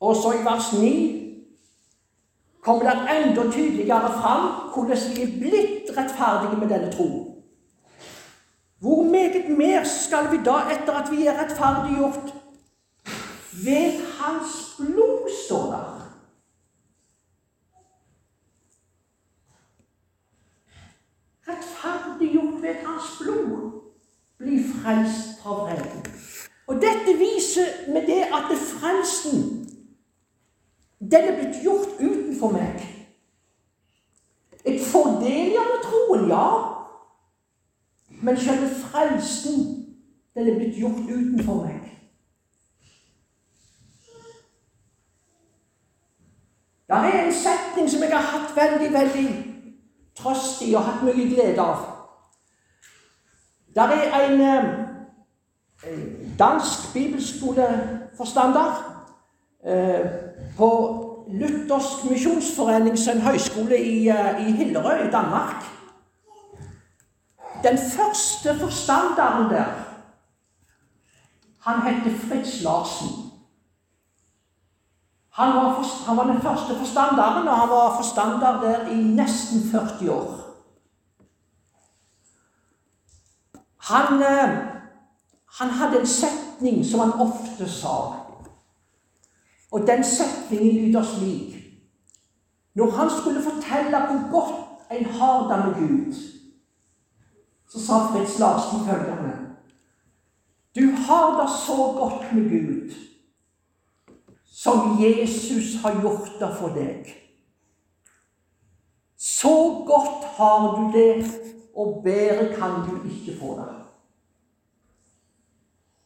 Også 0.01 0.33
i 0.33 0.45
vers 0.45 0.73
9 0.73 0.93
kommer 2.61 2.89
det 2.89 3.15
enda 3.15 3.51
tydeligere 3.51 4.13
fram 4.21 4.47
hvordan 4.73 4.97
vi 5.15 5.21
er 5.21 5.39
blitt 5.39 5.97
rettferdige 5.97 6.59
med 6.59 6.69
denne 6.69 6.91
tro. 6.91 7.07
Hvor 8.79 9.03
meget 9.03 9.57
mer 9.57 9.83
skal 9.83 10.31
vi 10.31 10.37
da, 10.45 10.57
etter 10.73 10.93
at 10.93 11.11
vi 11.11 11.25
er 11.25 11.37
rettferdiggjort, 11.43 12.40
ved 13.53 14.05
hans 14.19 14.75
blod, 14.77 15.29
står 15.45 15.65
der. 15.71 15.97
Rettferdiggjort 21.47 22.61
ved 22.61 22.75
hans 22.85 23.21
blod. 23.21 23.71
Bli 24.37 24.63
frelst 24.63 25.41
fra 25.41 25.49
vreden. 25.49 26.05
Og 26.67 26.75
dette 26.75 27.17
viser 27.17 27.91
med 27.93 28.07
det 28.07 28.23
at 28.23 28.43
det 28.49 28.57
frelsen 28.57 29.61
den 31.11 31.23
er 31.27 31.37
blitt 31.39 31.63
gjort 31.63 31.87
utenfor 31.99 32.51
meg. 32.53 32.81
Jeg 34.65 34.81
får 34.85 35.07
del 35.23 35.55
av 35.57 35.71
troen, 35.83 36.27
ja. 36.29 36.49
Men 38.21 38.37
selve 38.37 38.69
frelsen, 38.83 39.63
den 40.35 40.49
er 40.51 40.59
blitt 40.59 40.77
gjort 40.77 41.01
utenfor 41.09 41.63
meg. 41.65 42.00
Det 46.91 46.97
er 46.97 47.25
en 47.25 47.33
setning 47.33 47.89
som 47.89 48.01
jeg 48.03 48.11
har 48.11 48.39
hatt 48.39 48.55
veldig, 48.55 48.93
veldig 48.93 49.27
trøst 50.17 50.61
i 50.61 50.73
og 50.75 50.83
hatt 50.83 51.03
mye 51.07 51.27
glede 51.29 51.63
av. 51.63 51.85
Det 53.75 53.83
er 53.83 54.25
en 54.25 54.41
eh, 54.41 54.65
dansk 56.39 56.93
bibelskoleforstander 56.93 58.73
eh, 59.63 60.05
på 60.57 60.69
Luthersk 61.31 62.09
misjonsforenings 62.09 63.07
høyskole 63.23 63.79
i, 63.79 64.09
eh, 64.09 64.47
i 64.47 64.51
Hillerød 64.51 65.07
i 65.07 65.11
Danmark. 65.11 65.63
Den 67.63 67.77
første 67.77 68.59
forstanderen 68.59 69.49
der 69.49 69.65
han 71.61 71.81
heter 71.87 72.17
Fritz 72.17 72.63
Larsen. 72.63 73.30
Han 75.31 75.55
var, 75.55 75.75
for, 75.75 76.05
han 76.05 76.17
var, 76.17 76.33
den 76.33 76.41
første 76.41 76.75
forstanderen, 76.75 77.47
og 77.47 77.57
han 77.57 77.69
var 77.69 77.95
forstander 77.95 78.61
der 78.61 78.87
i 78.87 79.03
nesten 79.03 79.61
40 79.71 80.11
år. 80.11 80.37
Han, 83.77 84.21
eh, 84.21 84.57
han 85.59 85.69
hadde 85.69 85.99
en 85.99 86.07
setning 86.07 86.85
som 86.85 86.99
han 86.99 87.13
ofte 87.13 87.69
sa. 87.69 87.95
Og 89.71 89.87
den 89.87 90.03
setningen 90.03 90.85
lyder 90.85 91.03
slik 91.03 91.57
Når 92.73 92.91
han 92.91 93.09
skulle 93.09 93.41
fortelle 93.41 93.99
hvor 93.99 94.31
godt 94.31 94.91
en 94.91 95.05
har 95.05 95.47
det 95.47 95.65
med 95.65 95.87
Gud, 95.87 96.13
så 97.69 97.85
sa 97.85 97.93
Fritz 98.07 98.39
Larsen 98.39 98.85
følgende 98.85 99.37
Du 100.75 100.91
har 100.95 101.41
det 101.41 101.49
så 101.65 101.75
godt 101.75 102.33
med 102.33 102.49
Gud 102.49 103.10
som 104.63 104.97
Jesus 105.01 105.81
har 105.81 106.01
gjort 106.01 106.33
det 106.39 106.49
for 106.59 106.75
deg. 106.75 107.07
Så 109.17 109.53
godt 109.87 110.25
har 110.37 110.67
du 110.77 110.83
det, 110.97 111.25
og 111.75 112.01
bedre 112.03 112.51
kan 112.55 112.83
du 112.85 113.09
ikke 113.09 113.39
få 113.39 113.55
det. 113.57 113.69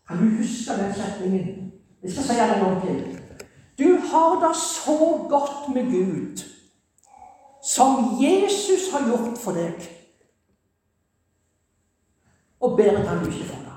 Kan 0.07 0.17
du 0.17 0.37
huske 0.37 0.77
den 0.79 0.93
setningen? 0.93 1.71
Jeg 2.03 2.11
skal 2.11 2.23
si 2.23 2.33
det 2.33 2.57
en 2.57 2.81
til. 2.81 3.19
Du 3.79 3.89
har 4.11 4.47
det 4.47 4.55
så 4.55 4.97
godt 5.29 5.75
med 5.75 5.91
Gud 5.91 6.43
som 7.65 8.21
Jesus 8.21 8.91
har 8.93 9.07
gjort 9.09 9.37
for 9.41 9.51
deg. 9.51 9.89
Og 12.59 12.77
bedre 12.77 13.03
kan 13.03 13.23
du 13.23 13.31
ikke 13.31 13.49
få 13.49 13.59
det. 13.65 13.74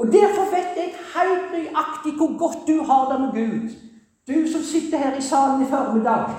Og 0.00 0.06
Derfor 0.06 0.44
vet 0.50 0.76
jeg 0.76 0.94
helt 1.14 1.50
nøyaktig 1.52 2.12
hvor 2.16 2.38
godt 2.38 2.68
du 2.68 2.84
har 2.88 3.02
det 3.10 3.20
med 3.20 3.32
Gud. 3.38 3.68
Du 4.28 4.52
som 4.52 4.62
sitter 4.62 4.98
her 4.98 5.16
i 5.16 5.22
salen 5.22 5.62
i 5.62 5.68
formiddag 5.68 6.34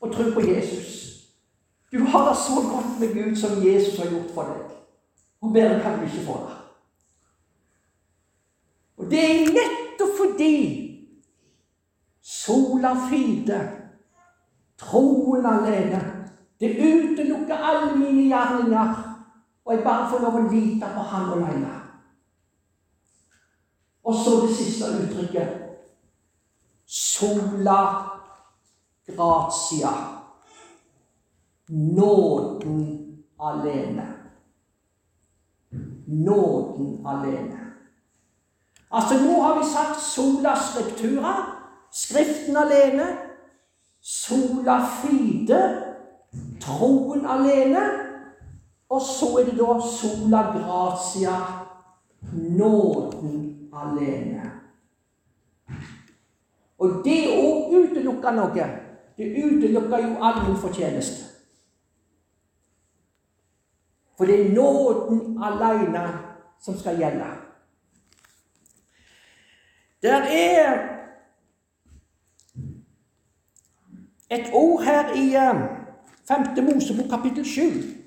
og 0.00 0.12
tror 0.14 0.34
på 0.34 0.40
Jesus. 0.40 0.88
Du 1.92 2.04
har 2.04 2.28
det 2.28 2.36
så 2.36 2.58
godt 2.72 3.00
med 3.00 3.08
Gud 3.14 3.36
som 3.36 3.66
Jesus 3.66 3.98
har 3.98 4.10
gjort 4.10 4.34
for 4.34 4.42
deg. 4.42 4.60
Og 5.42 5.52
bedre 5.52 5.80
kan 5.80 5.98
du 5.98 6.04
ikke 6.04 6.26
få 6.26 6.32
det. 6.32 6.56
Og 8.98 9.10
det 9.10 9.24
er 9.24 9.52
nettopp 9.56 10.16
fordi 10.18 10.56
sola 12.22 12.94
fide, 13.08 13.60
troen 14.78 15.46
alene, 15.46 16.00
det 16.60 16.76
utelukker 16.76 17.56
alle 17.56 17.96
mine 17.96 18.28
gjerninger, 18.28 18.94
og 19.64 19.74
jeg 19.74 19.84
bare 19.84 20.10
får 20.10 20.26
lov 20.26 20.42
å 20.42 20.48
lite 20.52 20.96
på 20.96 21.12
Han 21.12 21.32
alene. 21.38 21.79
Og 24.10 24.16
så 24.18 24.30
det 24.42 24.54
siste 24.56 24.84
uttrykket 24.84 25.48
sola 26.90 28.06
gratia. 29.06 29.90
Nåden 31.68 32.80
alene. 33.38 34.06
Nåden 36.06 37.06
alene. 37.06 37.60
Altså, 38.90 39.14
nå 39.14 39.42
har 39.42 39.58
vi 39.58 39.68
sagt 39.70 40.02
sola 40.02 40.56
scriptura, 40.56 41.34
Skriften 41.92 42.56
alene. 42.56 43.06
Sola 44.00 44.80
fide, 45.02 45.60
troen 46.60 47.26
alene. 47.26 47.86
Og 48.90 49.02
så 49.02 49.38
er 49.38 49.44
det 49.44 49.58
da 49.58 49.78
sola 49.86 50.42
gratia, 50.56 51.36
nåden 52.32 53.59
alene. 53.72 54.50
Og 56.78 57.02
det 57.04 57.18
òg 57.28 57.74
utelukker 57.76 58.36
noe. 58.36 58.68
Det 59.16 59.28
utelukker 59.44 60.06
jo 60.06 60.14
all 60.24 60.56
fortjeneste. 60.60 61.26
For 64.16 64.28
det 64.28 64.40
er 64.40 64.54
nåden 64.54 65.42
alene 65.42 66.04
som 66.60 66.78
skal 66.78 66.98
gjelde. 66.98 67.28
Der 70.02 70.22
er 70.22 70.88
et 74.30 74.50
ord 74.52 74.82
her 74.82 75.12
i 75.14 75.32
5. 76.28 76.42
Eh, 76.58 76.64
Mosebok 76.64 77.10
kapittel 77.10 77.44
7. 77.44 77.99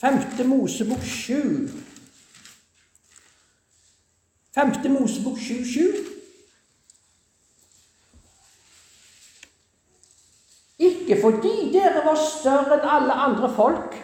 Femte 0.00 0.44
Mosebok 0.44 1.02
7. 1.02 1.70
Femte 4.54 4.88
Mosebok 4.88 5.36
7.7. 5.36 6.16
Ikke 10.78 11.20
fordi 11.22 11.72
dere 11.72 12.02
var 12.04 12.18
større 12.20 12.76
enn 12.76 12.90
alle 12.96 13.16
andre 13.28 13.48
folk, 13.56 13.96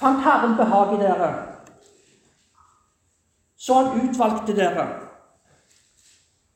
fant 0.00 0.24
Herren 0.24 0.56
behag 0.56 0.94
i 0.94 1.02
dere, 1.02 1.28
så 3.60 3.82
han 3.82 4.08
utvalgte 4.08 4.56
dere. 4.56 4.88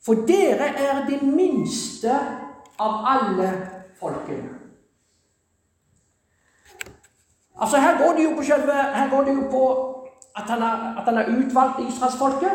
For 0.00 0.24
dere 0.26 0.72
er 0.72 1.04
de 1.10 1.20
minste 1.26 2.16
av 2.80 3.04
alle 3.12 3.52
folkene. 4.00 4.61
Altså 7.62 7.76
Her 7.78 7.98
går 8.02 8.12
det 8.16 8.24
jo 8.24 8.34
på, 8.36 8.42
selve, 8.42 8.76
det 9.26 9.34
jo 9.34 9.44
på 9.50 9.64
at 10.36 11.06
han 11.06 11.16
har 11.16 11.26
utvalgt 11.38 11.82
israelsfolket. 11.88 12.52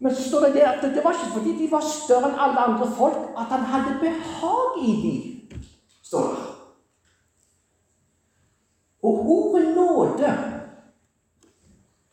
Men 0.00 0.14
så 0.14 0.28
står 0.28 0.40
det 0.46 0.54
der 0.54 0.68
at 0.68 0.82
det 0.82 1.04
var 1.04 1.12
ikke 1.12 1.32
fordi 1.38 1.52
de 1.62 1.70
var 1.70 1.80
større 1.80 2.28
enn 2.28 2.40
alle 2.40 2.60
andre 2.60 2.90
folk, 2.96 3.16
at 3.38 3.48
han 3.54 3.64
hadde 3.72 3.98
behag 4.00 4.76
i 4.82 4.92
dem, 5.04 5.60
står 6.02 6.28
det. 6.28 6.44
Og 9.02 9.30
ordet 9.30 9.74
nåde 9.76 10.34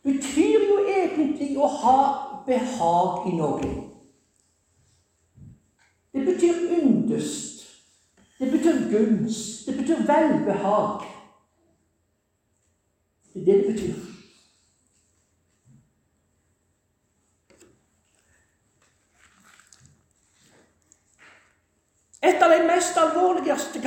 betyr 0.02 0.66
jo 0.70 0.78
egentlig 0.88 1.52
å 1.58 1.68
ha 1.82 1.98
behag 2.46 3.28
i 3.28 3.34
noe. 3.36 3.72
Det 6.14 6.24
betyr 6.24 6.62
yndest. 6.78 7.66
Det 8.38 8.50
betyr 8.50 8.86
gunst. 8.90 9.66
Det 9.66 9.76
betyr 9.76 10.06
velbehag. 10.08 11.15
Det 13.36 13.42
er 13.42 13.56
det 13.56 13.64
det 13.66 13.74
betyr. 13.74 13.94
Et 22.22 22.42
av 22.42 22.50
de 22.50 22.62
mest 22.66 22.96
alvorligste 22.96 23.82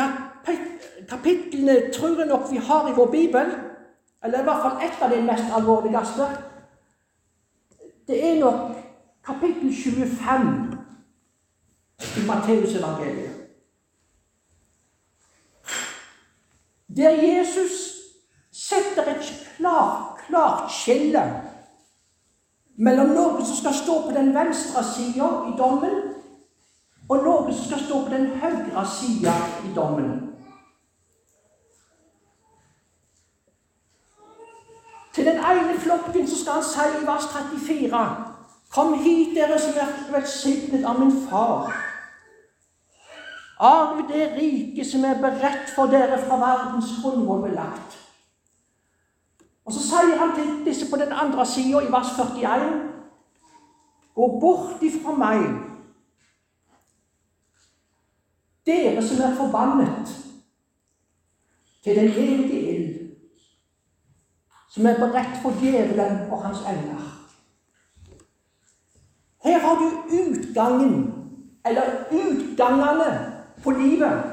kapitlene 1.10 1.80
tror 1.94 2.20
jeg 2.20 2.28
nok 2.30 2.52
vi 2.52 2.62
har 2.70 2.92
i 2.92 2.96
vår 2.96 3.12
bibel, 3.12 3.52
eller 4.24 4.40
i 4.40 4.44
hvert 4.44 4.62
fall 4.62 4.86
et 4.86 5.02
av 5.02 5.16
de 5.16 5.22
mest 5.26 5.58
alvorligste, 5.58 6.30
det 8.08 8.22
er 8.30 8.40
nok 8.40 8.78
kapittel 9.26 9.74
25 9.74 10.78
i 12.18 12.28
Matteusevangeliet. 12.28 13.36
Der 16.98 17.10
Jesus 17.10 17.89
setter 18.70 19.12
et 19.12 19.34
klart, 19.58 20.20
klart 20.28 20.72
skille 20.72 21.24
mellom 22.80 23.12
noe 23.16 23.44
som 23.44 23.58
skal 23.58 23.76
stå 23.76 23.98
på 24.06 24.16
den 24.16 24.32
venstre 24.36 24.84
sida 24.88 25.28
i 25.50 25.54
dommen, 25.58 25.98
og 27.10 27.24
noe 27.26 27.52
som 27.52 27.66
skal 27.66 27.82
stå 27.84 28.02
på 28.06 28.14
den 28.14 28.28
høyre 28.40 28.86
sida 28.88 29.36
i 29.68 29.74
dommen. 29.76 30.14
Til 35.14 35.26
den 35.26 35.42
ene 35.44 35.76
flokken 35.80 36.28
så 36.28 36.38
skal 36.40 36.62
han 36.62 36.68
si 36.70 36.86
i 37.02 37.06
vers 37.08 37.26
34.: 37.34 38.04
Kom 38.72 38.94
hit, 39.04 39.36
dere 39.36 39.60
som 39.60 39.76
er 39.82 39.96
velsignet 40.14 40.86
av 40.86 41.00
min 41.00 41.16
far. 41.30 41.74
Arv 43.60 44.06
det 44.08 44.30
riket 44.38 44.88
som 44.88 45.04
er 45.04 45.20
beredt 45.20 45.74
for 45.76 45.92
dere 45.92 46.22
fra 46.22 46.38
verdens 46.40 46.94
grunnvoll 47.02 47.42
belagt. 47.50 47.98
Og 49.70 49.74
så 49.74 49.84
sier 49.86 50.16
han 50.18 50.32
til 50.34 50.66
disse 50.66 50.90
på 50.90 50.98
den 50.98 51.12
andre 51.14 51.46
sida, 51.46 51.80
i 51.80 51.92
vers 51.92 52.08
41, 52.18 52.70
Gå 54.16 54.28
bort 54.42 54.82
ifra 54.82 55.14
meg, 55.14 55.44
dere 58.66 59.04
som 59.06 59.22
er 59.22 59.36
forbannet, 59.38 60.16
til 61.84 62.00
den 62.00 62.10
evige 62.24 62.64
ild, 62.72 62.98
som 64.74 64.90
er 64.90 64.98
beredt 65.04 65.38
for 65.44 65.62
djevelen 65.62 66.26
og 66.32 66.42
hans 66.48 66.66
engler. 66.74 67.06
Her 69.46 69.60
har 69.60 69.76
du 69.84 69.88
utgangen, 70.18 70.98
eller 71.66 71.94
utgangene, 72.12 73.14
på 73.64 73.72
livet. 73.72 74.29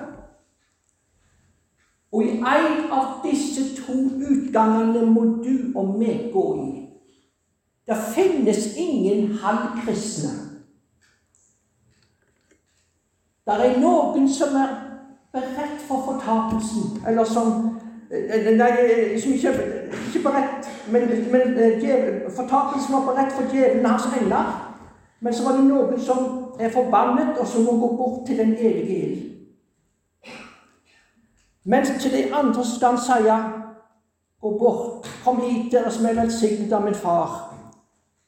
Og 2.17 2.23
i 2.25 2.39
en 2.39 2.93
av 2.97 3.19
disse 3.25 3.61
to 3.77 3.93
utgangene 4.31 5.03
må 5.13 5.25
du 5.45 5.77
og 5.77 5.99
meg 6.01 6.31
gå 6.33 6.45
i. 6.63 6.71
Det 7.87 7.97
finnes 8.15 8.71
ingen 8.77 9.35
halvkristne. 9.43 10.31
Det 13.47 13.59
er 13.67 13.77
noen 13.83 14.25
som 14.33 14.57
er 14.57 14.73
beredt 15.37 15.85
for 15.85 16.07
fortapelsen, 16.09 17.05
eller 17.07 17.29
som 17.29 17.53
eh, 18.09 18.49
Nei, 18.57 18.73
som 19.21 19.37
ikke, 19.37 19.53
ikke 20.09 20.25
beredt, 20.25 20.73
men, 20.89 21.07
men 21.31 21.55
eh, 21.61 22.25
fortapelsen 22.33 22.97
var 22.97 23.07
beredt 23.13 23.37
for 23.37 23.53
djevelen 23.53 23.87
hans 23.87 24.09
engler. 24.21 24.57
Men 25.21 25.35
så 25.35 25.45
var 25.45 25.61
det 25.61 25.69
noen 25.69 26.01
som 26.01 26.27
er 26.59 26.73
forbannet, 26.73 27.37
og 27.37 27.47
som 27.47 27.69
må 27.69 27.77
gå 27.85 27.97
bort 27.97 28.27
til 28.27 28.41
den 28.41 28.57
evige 28.57 29.03
ild. 29.05 29.36
Mens 31.67 32.03
til 32.03 32.13
de 32.13 32.35
andre 32.35 32.65
skal 32.65 32.89
han 32.89 32.99
si 32.99 33.31
Gå 34.41 34.59
bort, 34.59 35.07
kom 35.25 35.41
hit, 35.41 35.73
dere 35.73 35.91
som 35.91 36.07
er 36.07 36.15
velsignet 36.15 36.73
av 36.73 36.85
min 36.85 36.95
far, 36.95 37.33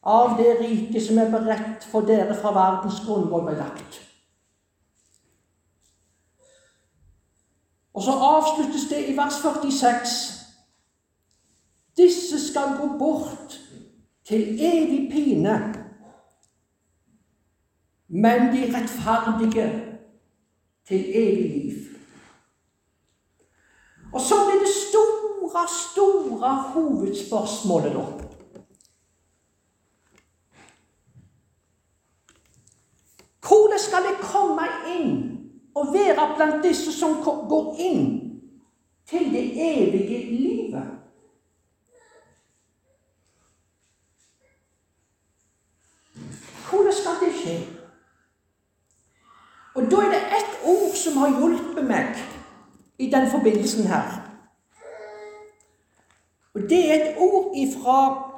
av 0.03 0.39
det 0.39 0.55
riket 0.59 1.05
som 1.05 1.19
er 1.21 1.29
beredt 1.31 1.85
for 1.85 2.07
dere 2.09 2.35
fra 2.35 2.51
verdens 2.57 3.03
grunnvoll 3.05 3.45
ble 3.47 3.55
lagt. 3.59 3.99
Og 7.95 8.03
så 8.03 8.15
avsluttes 8.31 8.89
det 8.91 9.03
i 9.13 9.17
vers 9.19 9.37
46. 9.43 10.17
Disse 12.01 12.41
skal 12.49 12.75
gå 12.81 12.89
bort 12.99 13.61
til 14.25 14.59
evig 14.73 15.11
pine, 15.13 15.59
men 18.09 18.51
de 18.55 18.65
rettferdige 18.75 19.69
til 20.89 21.05
evig 21.23 21.51
liv. 21.53 21.88
Og 24.13 24.21
så 24.21 24.35
blir 24.45 24.61
det 24.61 24.75
store, 24.75 25.69
store 25.69 26.55
hovedspørsmålet, 26.55 27.93
da. 27.93 28.05
Hvordan 33.49 33.79
skal 33.79 34.03
jeg 34.09 34.17
komme 34.23 34.65
inn 34.97 35.13
og 35.75 35.93
være 35.95 36.35
blant 36.37 36.65
disse 36.65 36.93
som 36.93 37.21
går 37.25 37.77
inn 37.79 38.07
til 39.09 39.31
det 39.33 39.45
evige 39.55 40.19
livet? 40.31 40.89
Hvordan 46.71 46.93
skal 46.93 47.21
det 47.21 47.35
skje? 47.41 47.59
Og 49.75 49.91
da 49.91 49.97
er 49.97 50.11
det 50.11 50.25
ett 50.41 50.59
ord 50.65 50.97
som 50.97 51.17
har 51.17 51.39
hjulpet 51.39 51.85
meg 51.87 52.19
i 52.99 53.11
den 53.11 53.31
forbindelsen 53.31 53.87
her. 53.87 54.29
Og 56.55 56.61
det 56.61 56.91
er 56.91 56.95
et 56.95 57.17
ord 57.19 57.53
ifra 57.57 58.29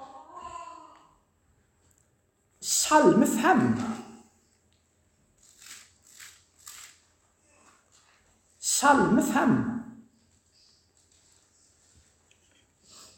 Salme 2.61 3.27
5. 3.27 3.77
Salme 8.61 9.23
5. 9.23 9.81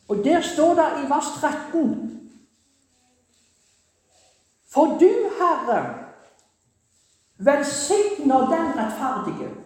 Og 0.08 0.16
der 0.16 0.40
står 0.40 0.74
det 0.74 1.04
i 1.04 1.10
vers 1.10 1.24
13 1.40 2.08
For 4.68 4.84
du, 4.84 5.30
Herre, 5.38 6.08
velsigner 7.38 8.40
den 8.40 8.78
rettferdige. 8.78 9.61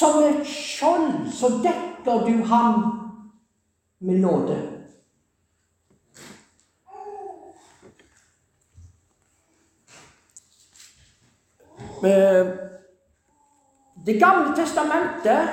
Som 0.00 0.22
et 0.24 0.46
skjold 0.46 1.32
så 1.36 1.48
dekker 1.60 2.22
du 2.24 2.44
ham 2.48 2.76
med 3.98 4.20
nåde. 4.20 4.56
Eh, 12.04 12.46
det 14.06 14.16
gamle 14.20 14.56
testamentet 14.56 15.48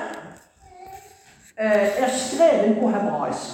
eh, 1.58 2.04
er 2.04 2.18
skrevet 2.18 2.80
på 2.80 2.90
hebraisk. 2.90 3.52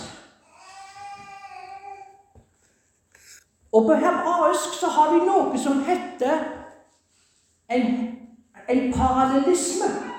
Og 3.71 3.85
på 3.85 3.93
hebraisk 3.93 4.79
så 4.79 4.87
har 4.87 5.13
vi 5.13 5.25
noe 5.25 5.57
som 5.57 5.81
heter 5.89 6.49
en, 7.69 7.93
en 8.69 8.91
parallellisme. 8.93 10.12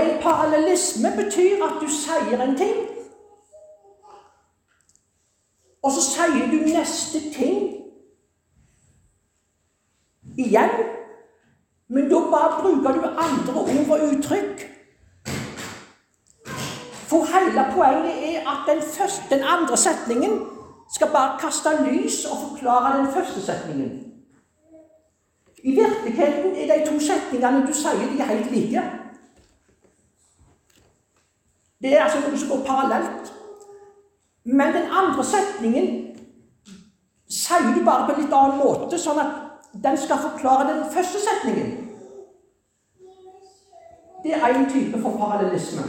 En 0.00 0.22
parallellisme 0.22 1.12
betyr 1.16 1.64
at 1.64 1.76
du 1.80 1.88
sier 1.88 2.40
en 2.40 2.56
ting, 2.56 2.76
og 5.82 5.92
så 5.92 6.02
sier 6.04 6.48
du 6.50 6.58
neste 6.66 7.20
ting 7.32 7.60
igjen. 10.38 10.74
Men 11.88 12.10
da 12.10 12.20
bare 12.30 12.60
bruker 12.60 12.92
du 12.92 13.06
andre 13.08 13.54
ord 13.54 14.00
og 14.00 14.04
uttrykk. 14.08 14.66
For 17.10 17.26
hele 17.32 17.64
poenget 17.74 18.20
er 18.34 18.50
at 18.50 18.68
den, 18.68 18.82
første, 18.82 19.22
den 19.30 19.42
andre 19.44 19.76
setningen 19.76 20.40
skal 20.94 21.08
bare 21.12 21.38
kaste 21.40 21.68
lys 21.86 22.24
og 22.24 22.36
forklare 22.48 22.98
den 22.98 23.12
første 23.12 23.42
setningen. 23.42 24.12
I 25.62 25.70
virkeligheten 25.70 26.54
er 26.56 26.78
de 26.78 26.86
to 26.86 27.00
setningene 27.00 27.66
du 27.66 27.74
sier, 27.74 28.06
de 28.12 28.20
er 28.20 28.24
helt 28.24 28.50
like. 28.50 28.82
Det 31.82 31.94
er 31.94 32.04
altså 32.04 32.20
noe 32.20 32.38
som 32.38 32.48
går 32.48 32.64
parallelt. 32.66 33.32
Men 34.44 34.74
den 34.74 34.90
andre 34.90 35.24
setningen 35.24 35.88
sier 37.30 37.72
du 37.74 37.84
bare 37.84 38.06
på 38.06 38.14
en 38.14 38.20
litt 38.24 38.34
annen 38.34 38.58
måte, 38.58 38.98
sånn 38.98 39.20
at 39.22 39.72
den 39.84 39.96
skal 39.98 40.20
forklare 40.24 40.68
den 40.68 40.84
første 40.92 41.20
setningen. 41.22 41.76
Det 44.24 44.34
er 44.36 44.52
én 44.52 44.68
type 44.68 45.00
for 45.00 45.16
parallellisme. 45.16 45.86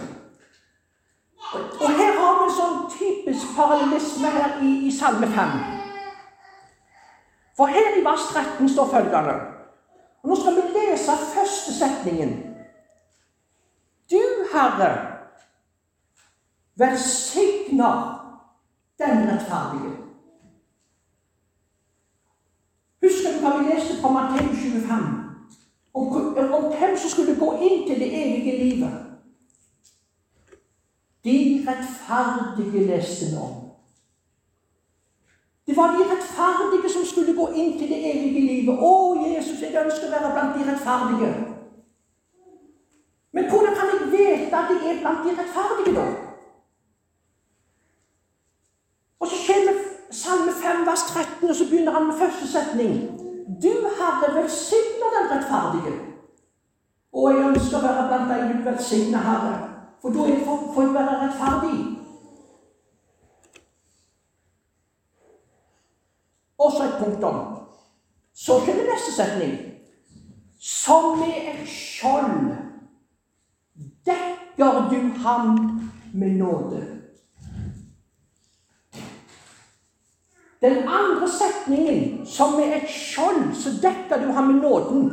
Og 1.53 1.89
her 1.89 2.13
har 2.19 2.37
vi 2.37 2.45
en 2.45 2.55
sånn 2.55 2.77
typisk 2.93 3.55
parallellisme 3.57 4.29
her 4.31 4.61
i, 4.63 4.75
i 4.87 4.91
Salme 4.95 5.27
5. 5.27 5.57
For 7.57 7.67
her 7.67 7.97
i 7.99 8.05
vers 8.05 8.29
13 8.31 8.69
står 8.71 8.93
følgende 8.93 9.39
og 10.21 10.29
Nå 10.29 10.35
skal 10.37 10.53
vi 10.53 10.61
lese 10.75 11.15
første 11.33 11.73
setningen. 11.73 12.33
Du, 14.11 14.21
Herre, 14.53 14.89
velsigner 16.81 17.97
den 18.99 19.17
rettferdige. 19.29 19.91
Husker 23.01 23.33
du 23.33 23.39
hva 23.41 23.51
vi 23.57 23.69
leste 23.69 23.97
fra 24.01 24.11
Matteus 24.15 24.57
25? 24.57 25.07
Om, 25.93 26.05
om 26.57 26.67
hvem 26.73 26.97
som 26.97 27.09
skulle 27.09 27.39
gå 27.39 27.49
inn 27.67 27.87
til 27.87 27.99
det 27.99 28.09
evige 28.23 28.57
livet. 28.63 28.93
De 31.23 31.65
rettferdige 31.67 32.85
leste 32.87 33.35
nå. 33.35 33.47
Det 35.67 35.77
var 35.77 35.91
de 35.97 36.03
rettferdige 36.13 36.93
som 36.93 37.05
skulle 37.05 37.35
gå 37.35 37.47
inn 37.47 37.77
til 37.79 37.89
det 37.89 37.99
evige 38.13 38.41
livet. 38.47 38.79
Å, 38.79 38.93
Jesus, 39.27 39.61
jeg 39.61 39.77
ønsker 39.85 40.07
å 40.07 40.15
være 40.15 40.33
blant 40.35 40.57
de 40.57 40.67
rettferdige. 40.71 41.31
Men 43.31 43.49
hvordan 43.49 43.77
kan 43.77 43.93
jeg 43.93 44.11
vite 44.11 44.57
at 44.57 44.73
jeg 44.73 44.89
er 44.91 45.01
blant 45.03 45.25
de 45.25 45.37
rettferdige, 45.37 45.95
da? 45.99 46.07
Og 49.21 49.27
så 49.27 49.35
kommer 49.47 49.73
Salme 50.11 50.51
5, 50.51 50.80
vers 50.91 51.03
13, 51.07 51.49
og 51.49 51.55
så 51.55 51.65
begynner 51.69 51.91
han 51.91 52.07
med 52.07 52.19
første 52.23 52.47
setning. 52.47 52.93
Du, 53.63 53.73
Herre, 53.99 54.41
velsigner 54.41 55.09
den 55.17 55.31
rettferdige. 55.31 55.93
Og 57.13 57.31
jeg 57.31 57.47
ønsker 57.47 57.77
å 57.77 57.85
være 57.85 58.07
blant 58.09 58.31
deg 58.31 58.51
du 58.51 58.61
velsigner, 58.67 59.25
Herre, 59.27 59.55
for 60.01 60.15
da 60.15 60.27
får 60.75 60.85
jeg 60.85 60.93
være 60.95 61.17
rettferdig. 61.23 61.79
Og 66.61 66.71
så 66.71 66.85
et 66.85 66.97
punktum. 66.99 67.41
Så 68.33 68.59
kommer 68.65 68.87
neste 68.91 69.13
setning. 69.15 69.53
Som 70.61 71.19
med 71.19 71.37
et 71.51 71.67
skjold 71.69 72.51
dekker 74.05 74.89
du 74.91 74.99
ham 75.23 75.55
med 76.13 76.37
nåde. 76.37 76.81
Den 80.61 80.87
andre 80.87 81.29
setningen, 81.29 82.25
som 82.25 82.59
er 82.59 82.75
et 82.75 82.89
skjold 82.89 83.55
så 83.57 83.73
dekker 83.81 84.21
du 84.21 84.31
ham 84.31 84.51
med 84.51 84.61
nåden, 84.61 85.07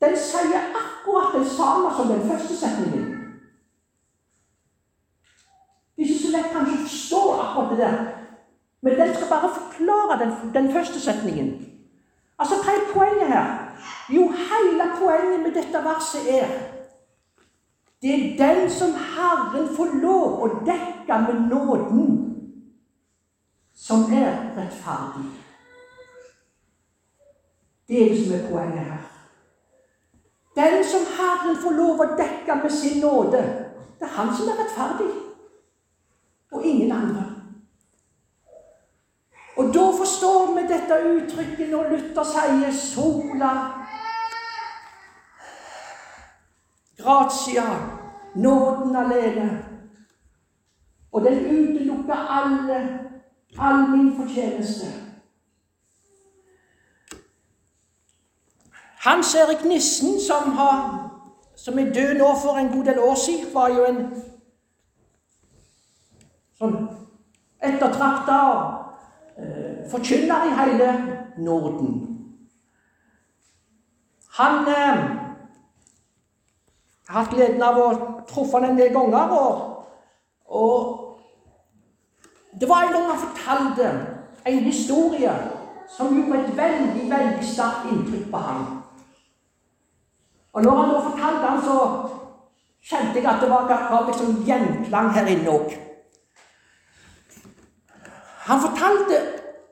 den 0.00 0.16
sier 0.16 0.60
akkurat 0.76 1.34
det 1.38 1.46
samme 1.48 1.92
som 1.96 2.08
den 2.08 2.28
første 2.28 2.56
setningen. 2.56 3.06
Det 5.96 6.04
er 6.04 6.08
ikke 6.08 6.22
så 6.24 6.32
lett 6.32 6.52
kanskje 6.52 6.76
å 6.76 6.84
forstå 6.84 7.22
akkurat 7.44 7.72
det 7.72 7.80
der, 7.80 7.98
men 8.80 8.98
den 9.00 9.14
skal 9.14 9.28
bare 9.28 9.54
forklare 9.56 10.18
den, 10.22 10.36
den 10.54 10.72
første 10.72 11.00
setningen. 11.00 11.50
Altså, 12.40 12.56
hva 12.64 12.72
er 12.76 12.92
poenget 12.92 13.28
her? 13.28 13.48
Jo, 14.08 14.28
hele 14.32 14.86
poenget 14.98 15.42
med 15.44 15.56
dette 15.56 15.84
verset 15.84 16.28
er 16.28 16.54
det 18.02 18.14
er 18.14 18.36
den 18.38 18.70
som 18.72 18.94
Herren 18.96 19.66
får 19.76 19.90
lov 20.00 20.40
å 20.40 20.46
dekke 20.64 21.18
med 21.26 21.42
nåden, 21.50 22.06
som 23.80 24.12
er 24.12 24.32
rettferdig. 24.56 25.30
Det 27.88 28.02
er 28.02 28.08
det 28.08 28.24
som 28.24 28.34
er 28.34 28.50
poenget 28.50 28.84
her. 28.84 29.06
Den 30.54 30.84
som 30.84 31.00
Herren 31.16 31.56
får 31.62 31.70
lov 31.70 32.00
å 32.00 32.08
dekke 32.18 32.54
med 32.62 32.70
sin 32.70 33.00
nåde, 33.00 33.40
det 33.98 34.06
er 34.06 34.16
han 34.16 34.32
som 34.36 34.48
er 34.52 34.60
rettferdig, 34.60 35.10
og 36.52 36.64
ingen 36.66 36.92
andre. 36.92 37.24
Og 39.56 39.74
da 39.74 39.86
forstår 39.98 40.54
vi 40.54 40.66
dette 40.68 41.00
uttrykket 41.14 41.70
når 41.70 41.88
Luther 41.90 42.24
sier 42.24 42.72
'sola 42.72 43.52
gratia', 46.98 47.76
nåden 48.34 48.96
alene. 48.96 49.64
Og 51.12 51.24
den 51.24 51.38
utelukker 51.44 52.14
alle, 52.14 53.09
all 53.58 53.88
min 53.90 54.16
fortjeneste. 54.16 54.86
Hans 59.04 59.34
Erik 59.34 59.64
Nissen, 59.64 60.20
som, 60.20 60.52
har, 60.52 61.10
som 61.56 61.78
er 61.78 61.92
død 61.92 62.14
nå 62.18 62.34
for 62.42 62.58
en 62.58 62.68
god 62.68 62.84
del 62.84 62.98
år 62.98 63.14
siden, 63.14 63.54
var 63.54 63.68
jo 63.68 63.84
en 63.88 64.02
sånn 66.60 66.76
ettertrakta 67.64 68.40
eh, 69.40 69.88
forkynner 69.90 70.46
i 70.50 70.56
hele 70.58 70.90
Norden. 71.40 71.96
Han 74.36 74.68
eh, 74.68 75.00
har 77.08 77.22
hatt 77.24 77.32
gleden 77.34 77.62
av 77.64 77.80
å 77.80 77.88
truffe 78.28 78.60
han 78.60 78.70
en 78.70 78.78
del 78.78 78.92
ganger. 78.94 79.32
Og, 79.40 79.64
og 80.46 81.09
det 82.60 82.68
var 82.68 82.82
en 82.82 82.92
gang 82.92 83.06
han 83.10 83.18
fortalte 83.18 84.06
en 84.46 84.58
historie 84.58 85.32
som 85.96 86.14
gjorde 86.16 86.40
et 86.40 86.56
veldig 86.56 87.10
veldig 87.10 87.46
sterkt 87.52 87.90
inntrykk 87.92 88.30
på 88.30 88.36
ham. 88.36 88.82
Og 90.52 90.62
når 90.62 90.76
han 90.76 90.90
da 90.90 91.00
fortalte 91.00 91.46
den, 91.46 91.62
så 91.64 91.76
kjente 92.82 93.18
jeg 93.20 93.26
at 93.30 93.40
det 93.42 93.50
var, 93.50 93.68
var 93.90 94.06
liksom 94.06 94.42
gjenklang 94.46 95.12
her 95.14 95.26
inne 95.26 95.50
òg. 95.50 95.76
Han 98.48 98.60
fortalte 98.60 99.20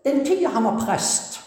den 0.05 0.25
tida 0.27 0.49
han 0.49 0.65
var 0.65 0.79
prest. 0.87 1.41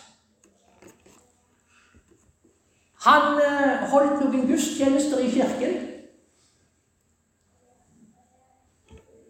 Han 3.01 3.39
eh, 3.41 3.87
holdt 3.89 4.19
noen 4.21 4.45
gudstjenester 4.47 5.23
i 5.23 5.31
kirken. 5.31 5.79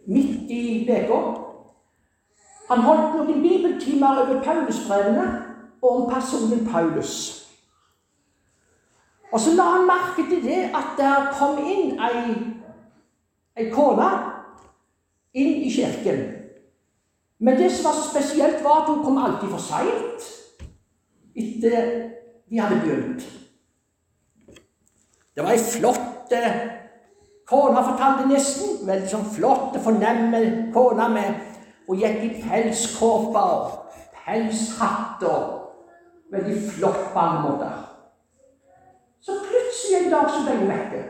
Midt 0.06 0.50
i 0.50 0.62
uka. 0.90 1.51
Han 2.72 2.86
holdt 2.86 3.16
noen 3.18 3.42
bibeltimer 3.44 4.22
over 4.22 4.38
Paulusbrevene 4.40 5.24
og 5.82 5.90
om 5.90 6.04
personen 6.08 6.64
Paulus. 6.64 7.16
Og 9.32 9.40
så 9.40 9.52
la 9.56 9.66
han 9.74 9.84
merke 9.88 10.24
til 10.30 10.40
det 10.44 10.62
at 10.72 10.94
der 10.96 11.26
kom 11.36 11.58
inn 11.60 12.00
ei, 12.00 12.32
ei 13.60 13.68
kone 13.72 14.08
inn 15.36 15.52
i 15.66 15.72
kirken. 15.72 16.24
Men 17.44 17.60
det 17.60 17.68
som 17.72 17.90
var 17.90 17.98
så 17.98 18.08
spesielt, 18.08 18.64
var 18.64 18.82
at 18.82 18.88
hun 18.88 19.04
kom 19.04 19.20
alltid 19.20 19.52
for 19.52 19.60
seint 19.60 20.28
etter 21.36 22.08
de 22.48 22.60
hadde 22.60 22.80
begynt. 22.80 23.28
Det 25.36 25.44
var 25.44 25.52
ei 25.52 25.60
flott 25.60 26.32
kone, 27.48 27.84
fortalte 27.84 28.28
nesten. 28.32 28.80
Veldig 28.88 29.08
sånn 29.12 29.32
flott, 29.36 29.76
fornemme 29.84 30.44
kone 30.72 31.08
med 31.12 31.51
Hun 31.92 31.98
gikk 32.00 32.22
i 32.24 32.42
pelskåper, 32.42 33.72
pelshatter, 34.24 35.58
Veldig 36.32 36.70
flott 36.70 37.12
på 37.12 37.18
alle 37.20 37.40
måter. 37.40 37.72
Så 39.20 39.32
plutselig 39.32 39.98
en 39.98 40.12
dag 40.12 40.30
så 40.30 40.38
ble 40.44 40.54
hun 40.56 40.70
vekke. 40.70 41.00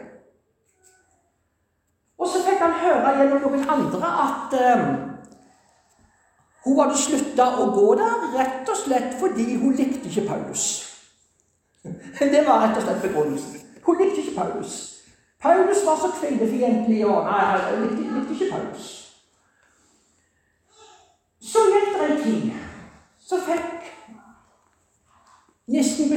Og 2.19 2.27
så 2.29 2.41
fikk 2.43 2.59
han 2.59 2.75
høre 2.81 3.13
gjennom 3.21 3.45
noen 3.45 3.63
andre 3.71 4.11
at 4.25 4.57
um, 4.63 4.89
hun 6.65 6.81
hadde 6.81 6.99
slutta 6.99 7.47
å 7.63 7.69
gå 7.77 7.87
der 8.01 8.27
rett 8.35 8.75
og 8.75 8.81
slett 8.81 9.15
fordi 9.21 9.47
hun 9.63 9.79
likte 9.79 10.11
ikke 10.11 10.27
Paulus. 10.33 10.67
Det 12.35 12.43
var 12.49 12.67
rett 12.67 12.83
og 12.83 12.89
slett 12.89 13.07
begrunnelsen. 13.07 13.63
Hun 13.87 14.03
likte 14.03 14.25
ikke 14.25 14.35
Paulus. 14.41 14.75
Paulus 15.39 15.87
var 15.87 16.03
så 16.03 16.11
kvinnefiendtlig 16.19 17.07
og 17.07 17.31
Nei, 17.31 17.47
hun 17.71 17.87
likte, 17.87 18.11
likte 18.19 18.39
ikke 18.41 18.51
Paulus. 18.57 19.02
Så 21.43 21.59
gikk 21.73 21.99
det 21.99 22.11
en 22.11 22.23
tid. 22.23 22.53
Så 23.19 23.41
fikk 23.43 23.91
nissen 25.67 26.13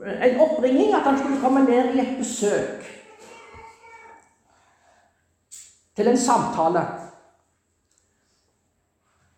en 0.00 0.40
oppringing 0.40 0.94
at 0.94 1.02
han 1.02 1.18
skulle 1.18 1.40
komme 1.40 1.64
ned 1.64 1.94
i 1.94 2.00
et 2.00 2.18
besøk. 2.18 2.84
Til 5.96 6.08
en 6.08 6.18
samtale. 6.18 6.86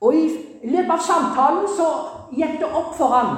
Og 0.01 0.15
i 0.15 0.29
løpet 0.65 0.91
av 0.91 1.03
samtalen 1.07 1.67
så 1.77 1.89
gikk 2.35 2.61
det 2.61 2.69
opp 2.71 2.95
for 2.99 3.15
ham 3.15 3.33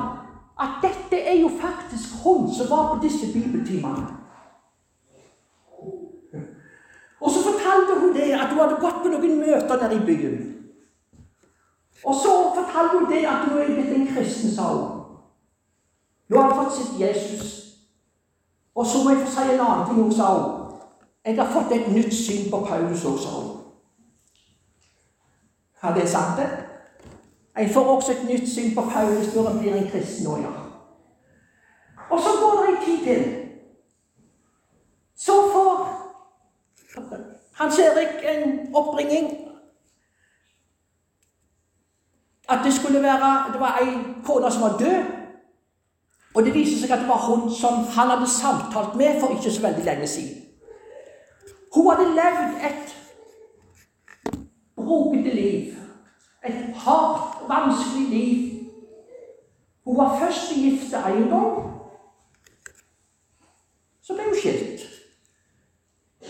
at 0.60 0.82
dette 0.82 1.18
er 1.18 1.40
jo 1.40 1.48
faktisk 1.60 2.20
hun 2.24 2.46
som 2.54 2.70
var 2.70 2.92
på 2.92 3.00
disse 3.02 3.32
bibeltimene. 3.32 4.06
Og 7.20 7.30
så 7.30 7.40
fortalte 7.42 8.00
hun 8.00 8.12
det 8.14 8.32
at 8.32 8.52
hun 8.52 8.60
hadde 8.60 8.80
gått 8.80 9.00
på 9.02 9.08
noen 9.08 9.40
møter 9.40 9.80
nede 9.82 9.96
i 9.96 10.06
byen. 10.06 10.53
Og 12.04 12.14
så 12.14 12.54
fortalte 12.54 12.98
hun 12.98 13.12
det 13.12 13.26
at 13.26 13.48
hun 13.48 13.58
er 13.58 13.66
blitt 13.66 13.96
en 13.96 14.06
kristen, 14.14 14.54
sa 14.54 14.62
hun. 14.62 15.04
Nå 16.28 16.40
har 16.40 16.52
han 16.52 16.64
fått 16.64 16.76
sitt 16.76 17.00
Jesus. 17.00 17.64
Og 18.74 18.86
så 18.86 19.04
må 19.04 19.10
jeg 19.10 19.26
få 19.26 19.32
si 19.32 19.52
en 19.52 19.60
annen 19.60 19.86
ting, 19.88 20.12
sa 20.12 20.26
hun. 20.34 20.60
Jeg 21.24 21.36
har 21.36 21.52
fått 21.52 21.72
et 21.72 21.92
nytt 21.92 22.14
syn 22.14 22.50
på 22.50 22.60
Paulus 22.68 23.04
òg, 23.04 23.18
sa 23.18 23.30
hun. 23.40 23.50
Ja, 25.82 25.94
det 25.94 26.02
er 26.14 26.36
det. 26.36 26.50
Jeg 27.56 27.70
får 27.74 27.96
også 27.96 28.12
et 28.12 28.24
nytt 28.28 28.48
syn 28.48 28.74
på 28.74 28.82
Paulus 28.90 29.34
når 29.34 29.48
han 29.48 29.58
blir 29.58 29.74
en 29.74 29.90
kristen 29.90 30.26
òg, 30.26 30.42
ja. 30.42 30.52
Og 32.10 32.20
så 32.20 32.30
går 32.40 32.60
det 32.60 32.68
en 32.68 32.84
tid 32.84 33.04
til. 33.04 33.24
Så 35.16 35.32
får 35.52 35.94
Hans 37.54 37.78
Erik 37.78 38.24
en 38.24 38.76
oppringing 38.76 39.44
at 42.48 42.58
det 42.64 42.74
skulle 42.94 43.08
være 43.08 43.52
Det 43.52 43.60
var 43.60 43.78
ei 43.82 43.98
kone 44.24 44.50
som 44.50 44.62
var 44.62 44.78
død. 44.78 45.04
Og 46.34 46.44
det 46.44 46.54
viser 46.54 46.78
seg 46.78 46.90
at 46.90 47.00
det 47.02 47.08
var 47.08 47.26
hun 47.26 47.50
som 47.54 47.74
han 47.74 48.10
hadde 48.10 48.28
samtalt 48.30 48.94
med 48.96 49.20
for 49.20 49.34
ikke 49.34 49.50
så 49.50 49.62
veldig 49.62 49.84
lenge 49.84 50.06
siden. 50.06 50.42
Hun 51.74 51.90
hadde 51.90 52.14
levd 52.18 52.54
et 52.68 52.96
brokete 54.76 55.34
liv. 55.34 55.74
Et 56.46 56.74
hardt, 56.76 57.48
vanskelig 57.48 58.08
liv. 58.08 58.66
Hun 59.84 59.96
var 59.96 60.18
først 60.18 60.54
gift 60.54 60.94
en 60.94 61.28
gang. 61.28 61.52
Så 64.02 64.14
ble 64.14 64.22
hun 64.24 64.40
skilt. 64.42 64.80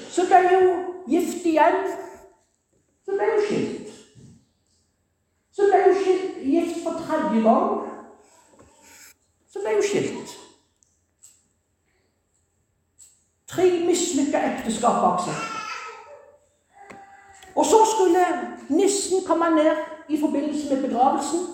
Så 0.09 0.23
ble 0.27 0.41
hun 0.49 0.69
gift 1.09 1.47
igjen. 1.47 1.81
Så 3.05 3.11
ble 3.11 3.33
hun 3.33 3.47
skilt. 3.49 4.04
Så 5.55 5.67
ble 5.71 5.83
hun 5.87 5.99
skilt, 6.03 6.39
gift 6.43 6.83
for 6.83 6.99
tredje 7.05 7.43
gang 7.43 7.95
så 9.55 9.61
ble 9.63 9.77
hun 9.77 9.85
skilt. 9.87 10.31
Tre 13.55 13.67
mislykka 13.87 14.41
ekteskap 14.49 14.97
bak 15.05 15.21
seg. 15.23 15.37
Og 17.55 17.67
så 17.71 17.85
skulle 17.87 18.25
nissen 18.69 19.23
komme 19.27 19.53
ned 19.55 19.77
i 20.11 20.19
forbindelse 20.21 20.75
med 20.75 20.89
begravelsen 20.89 21.45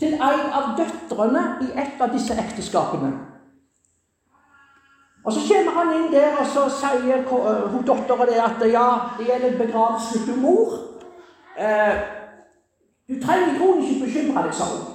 til 0.00 0.14
en 0.14 0.46
av 0.60 0.70
døtrene 0.78 1.42
i 1.66 1.68
et 1.76 2.00
av 2.00 2.14
disse 2.14 2.32
ekteskapene. 2.40 3.12
Og 5.24 5.32
Så 5.32 5.40
kommer 5.44 5.74
han 5.76 5.90
inn 5.92 6.12
der, 6.12 6.38
og 6.40 6.46
så 6.46 6.70
sier 6.72 7.26
hun 7.68 7.84
dattera 7.84 8.44
at 8.46 8.62
ja, 8.72 8.86
det 9.18 9.26
gjelder 9.28 9.58
begravelsen 9.58 10.24
til 10.24 10.38
mor. 10.40 10.78
Eh, 11.58 12.17
du 13.08 13.20
trenger 13.22 13.54
i 13.54 13.58
ikke 13.88 14.04
bekymre 14.04 14.42
deg, 14.42 14.54
sa 14.54 14.64
hun. 14.64 14.86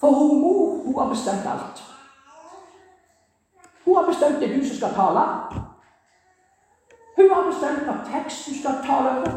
For 0.00 0.10
hun 0.10 0.40
mor 0.40 0.82
hun 0.84 0.98
har 0.98 1.08
bestemt 1.08 1.46
alt. 1.46 1.82
Hun 3.84 3.96
har 3.96 4.06
bestemt 4.06 4.40
det 4.40 4.48
du 4.54 4.66
som 4.66 4.76
skal 4.76 4.94
tale. 4.94 5.24
Hun 7.16 7.30
har 7.34 7.44
bestemt 7.50 7.86
hva 7.86 7.94
tekst 8.10 8.48
du 8.48 8.58
skal 8.58 8.82
tale 8.86 9.12
over. 9.18 9.36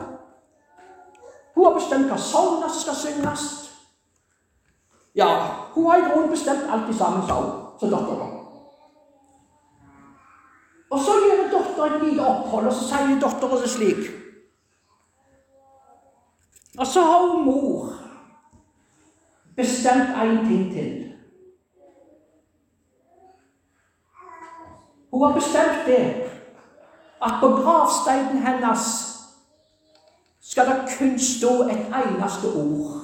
Hun 1.56 1.66
har 1.66 1.74
bestemt 1.78 2.10
hva 2.10 2.18
sogner 2.18 2.68
som 2.68 2.82
skal 2.82 2.96
synges. 2.96 3.46
Ja, 5.16 5.30
hun 5.76 5.86
har 5.86 5.98
i 5.98 6.10
grunnen 6.10 6.30
bestemt 6.30 6.66
alt 6.70 6.90
i 6.90 6.98
sammen, 6.98 7.28
sa 7.28 7.42
hun. 7.42 7.52
sa 7.80 7.90
dattera. 7.90 8.28
Og 10.92 11.00
så 11.00 11.12
gjør 11.12 11.52
dattera 11.52 11.86
et 11.86 12.04
lite 12.04 12.26
opphold, 12.26 12.68
og 12.68 12.74
så 12.74 12.88
sier 12.90 13.22
dattera 13.22 13.68
slik. 13.68 14.29
Og 16.80 16.88
så 16.88 17.02
har 17.02 17.28
hun 17.28 17.46
mor 17.46 17.94
bestemt 19.56 20.10
én 20.16 20.48
ting 20.48 20.74
til. 20.74 21.14
Hun 25.12 25.28
har 25.28 25.34
bestemt 25.34 25.86
det 25.86 26.06
at 27.22 27.32
på 27.40 27.48
gravsteinen 27.48 28.48
hennes 28.48 28.80
skal 30.40 30.66
det 30.66 30.98
kun 30.98 31.20
stå 31.20 31.64
et 31.64 31.86
eneste 31.88 32.48
ord. 32.48 33.02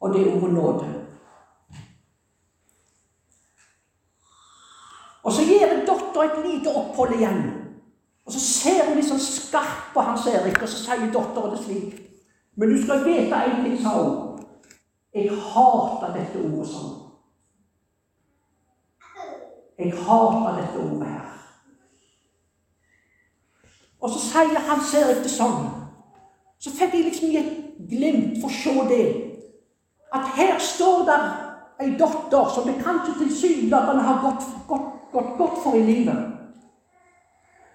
Og 0.00 0.14
det 0.14 0.28
er 0.28 0.36
ordet 0.36 0.54
nåde. 0.54 1.06
Og 5.22 5.32
så 5.32 5.42
gir 5.42 5.86
dattera 5.86 6.24
et 6.24 6.40
lite 6.46 6.76
opphold 6.76 7.14
igjen. 7.14 7.63
Og 8.24 8.32
så 8.32 8.40
ser 8.40 8.86
hun 8.88 9.02
sånn 9.04 9.20
skarpt 9.20 9.92
på 9.92 10.02
Hans 10.04 10.26
Erik, 10.30 10.56
og 10.62 10.68
så 10.70 10.80
sier 10.80 11.10
datteren 11.12 11.52
det 11.52 11.60
slik. 11.64 11.98
Men 12.56 12.70
du 12.72 12.78
skal 12.80 13.04
vite 13.04 13.40
en 13.40 13.64
ting, 13.64 13.76
sa 13.82 13.92
hun. 13.98 14.44
Jeg 15.14 15.30
hater 15.30 16.14
dette 16.16 16.40
ordet 16.40 16.68
sånn. 16.70 16.94
Jeg 19.78 19.92
hater 20.06 20.58
dette 20.60 20.80
ordet 20.86 21.10
her. 21.10 21.30
Og 24.00 24.10
så 24.14 24.22
sier 24.24 24.66
Hans 24.70 24.94
Erik 24.98 25.22
det 25.24 25.32
sånn. 25.32 25.68
Så 26.58 26.72
fikk 26.72 26.96
jeg 26.96 27.08
liksom 27.10 27.30
i 27.30 27.40
et 27.42 27.54
glimt 27.90 28.40
for 28.40 28.48
å 28.48 28.56
se 28.56 28.88
det. 28.88 29.06
At 30.14 30.30
her 30.38 30.56
står 30.62 31.04
der 31.08 31.24
ei 31.82 31.90
datter 31.98 32.52
som 32.54 32.68
det 32.68 32.78
kanskje 32.80 33.18
tilsynelatende 33.18 34.06
har 34.06 34.22
gått 34.22 34.46
godt 35.12 35.58
for 35.62 35.76
i 35.76 35.82
livet. 35.84 36.33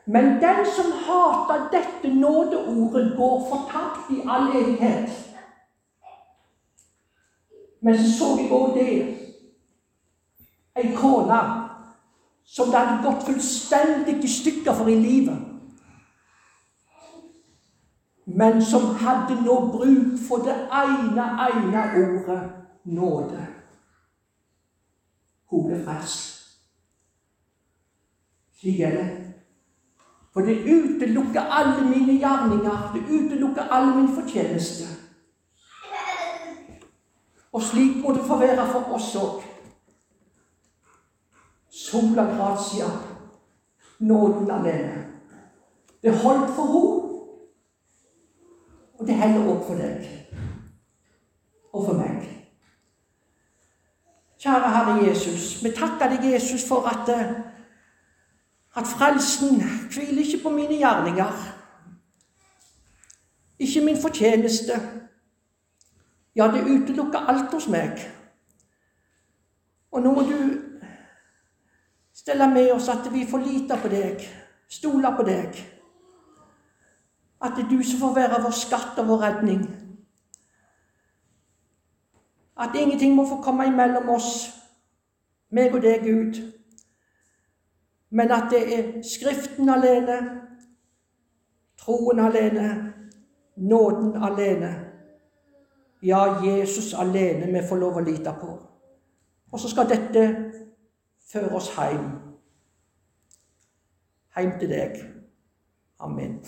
Men 0.10 0.39
den 0.41 0.64
som 0.76 0.91
hater 1.05 1.68
dette 1.74 2.14
nådeordet, 2.16 3.14
går 3.18 3.36
fortapt 3.49 4.12
i 4.12 4.22
all 4.26 4.49
evighet. 4.57 5.10
Men 7.82 7.97
så 7.97 8.18
så 8.18 8.30
jeg 8.41 8.51
òg 8.51 8.74
det. 8.74 8.95
Ei 10.76 10.95
kone 10.95 11.39
som 12.45 12.72
det 12.72 12.80
hadde 12.80 13.03
gått 13.05 13.28
fullstendig 13.28 14.18
i 14.24 14.34
stykker 14.34 14.74
for 14.74 14.89
i 14.89 14.97
livet 14.97 15.49
men 18.36 18.62
som 18.66 18.95
hadde 18.95 19.41
nå 19.41 19.55
bruk 19.74 20.20
for 20.28 20.43
det 20.45 20.55
ene, 20.72 21.26
ene 21.47 21.84
ordet 22.03 22.41
nåde. 22.84 23.47
Hun 25.49 25.66
ble 25.66 25.80
frelst. 25.86 26.36
Slik 28.60 28.80
er 28.86 28.97
det. 28.97 29.28
For 30.39 30.45
det 30.45 30.63
utelukker 30.63 31.41
alle 31.41 31.89
mine 31.89 32.13
gjerninger, 32.19 32.91
det 32.93 33.01
utelukker 33.15 33.61
alle 33.61 33.95
min 33.95 34.15
fortjeneste. 34.15 34.83
Og 37.51 37.61
slik 37.61 37.97
må 38.03 38.13
det 38.13 38.23
få 38.27 38.37
være 38.39 38.67
for 38.71 38.93
oss 38.95 39.15
òg. 39.19 39.41
Sola 41.69 42.23
gratia, 42.23 42.87
nåden 43.99 44.51
alene. 44.51 45.05
Det 46.03 46.15
holdt 46.23 46.55
for 46.55 46.71
henne. 46.71 47.19
Og 48.99 49.07
det 49.07 49.15
heller 49.15 49.51
opp 49.51 49.67
for 49.67 49.75
deg 49.75 50.07
og 51.73 51.85
for 51.85 51.99
meg. 51.99 52.23
Kjære 54.39 54.71
Herre 54.71 54.97
Jesus, 55.03 55.63
vi 55.63 55.75
takker 55.75 56.15
deg, 56.15 56.31
Jesus, 56.31 56.67
for 56.67 56.87
at, 56.87 57.09
eh, 57.09 57.48
at 58.76 58.88
frelsen 58.88 59.61
hviler 59.93 60.22
ikke 60.26 60.43
på 60.43 60.49
mine 60.49 60.78
gjerninger. 60.78 61.34
Ikke 63.59 63.86
min 63.86 64.01
fortjeneste. 64.01 64.74
Ja, 66.36 66.47
det 66.47 66.63
utelukker 66.63 67.20
alt 67.20 67.53
hos 67.53 67.67
meg. 67.67 67.99
Og 69.91 70.01
nå 70.01 70.13
må 70.13 70.22
du 70.22 70.38
stelle 72.13 72.47
med 72.53 72.72
oss 72.72 72.89
at 72.89 73.13
vi 73.13 73.26
får 73.28 73.41
lite 73.43 73.78
på 73.82 73.89
deg, 73.89 74.24
stole 74.70 75.11
på 75.17 75.26
deg. 75.26 75.59
At 77.41 77.55
det 77.55 77.65
er 77.65 77.70
du 77.70 77.84
som 77.84 77.99
får 77.99 78.15
være 78.15 78.41
vår 78.43 78.55
skatt 78.55 78.99
og 78.99 79.07
vår 79.07 79.22
redning. 79.24 79.65
At 82.59 82.76
ingenting 82.76 83.15
må 83.15 83.26
få 83.28 83.41
komme 83.41 83.67
imellom 83.67 84.09
oss, 84.09 84.49
meg 85.49 85.74
og 85.74 85.82
deg, 85.82 86.03
Gud. 86.03 86.59
Men 88.10 88.32
at 88.32 88.49
det 88.51 88.62
er 88.80 89.01
Skriften 89.03 89.70
alene, 89.70 90.41
troen 91.78 92.20
alene, 92.20 92.93
nåden 93.55 94.24
alene. 94.24 94.86
Ja, 96.03 96.43
Jesus 96.45 96.93
alene 96.93 97.51
vi 97.51 97.68
får 97.68 97.78
lov 97.78 97.99
å 97.99 98.05
lite 98.05 98.34
på. 98.41 98.55
Og 99.51 99.60
så 99.60 99.70
skal 99.70 99.89
dette 99.89 100.26
føre 101.32 101.55
oss 101.55 101.70
hjem. 101.76 102.10
Hjem 104.38 104.57
til 104.60 104.74
deg. 104.74 104.97
Amen. 105.99 106.39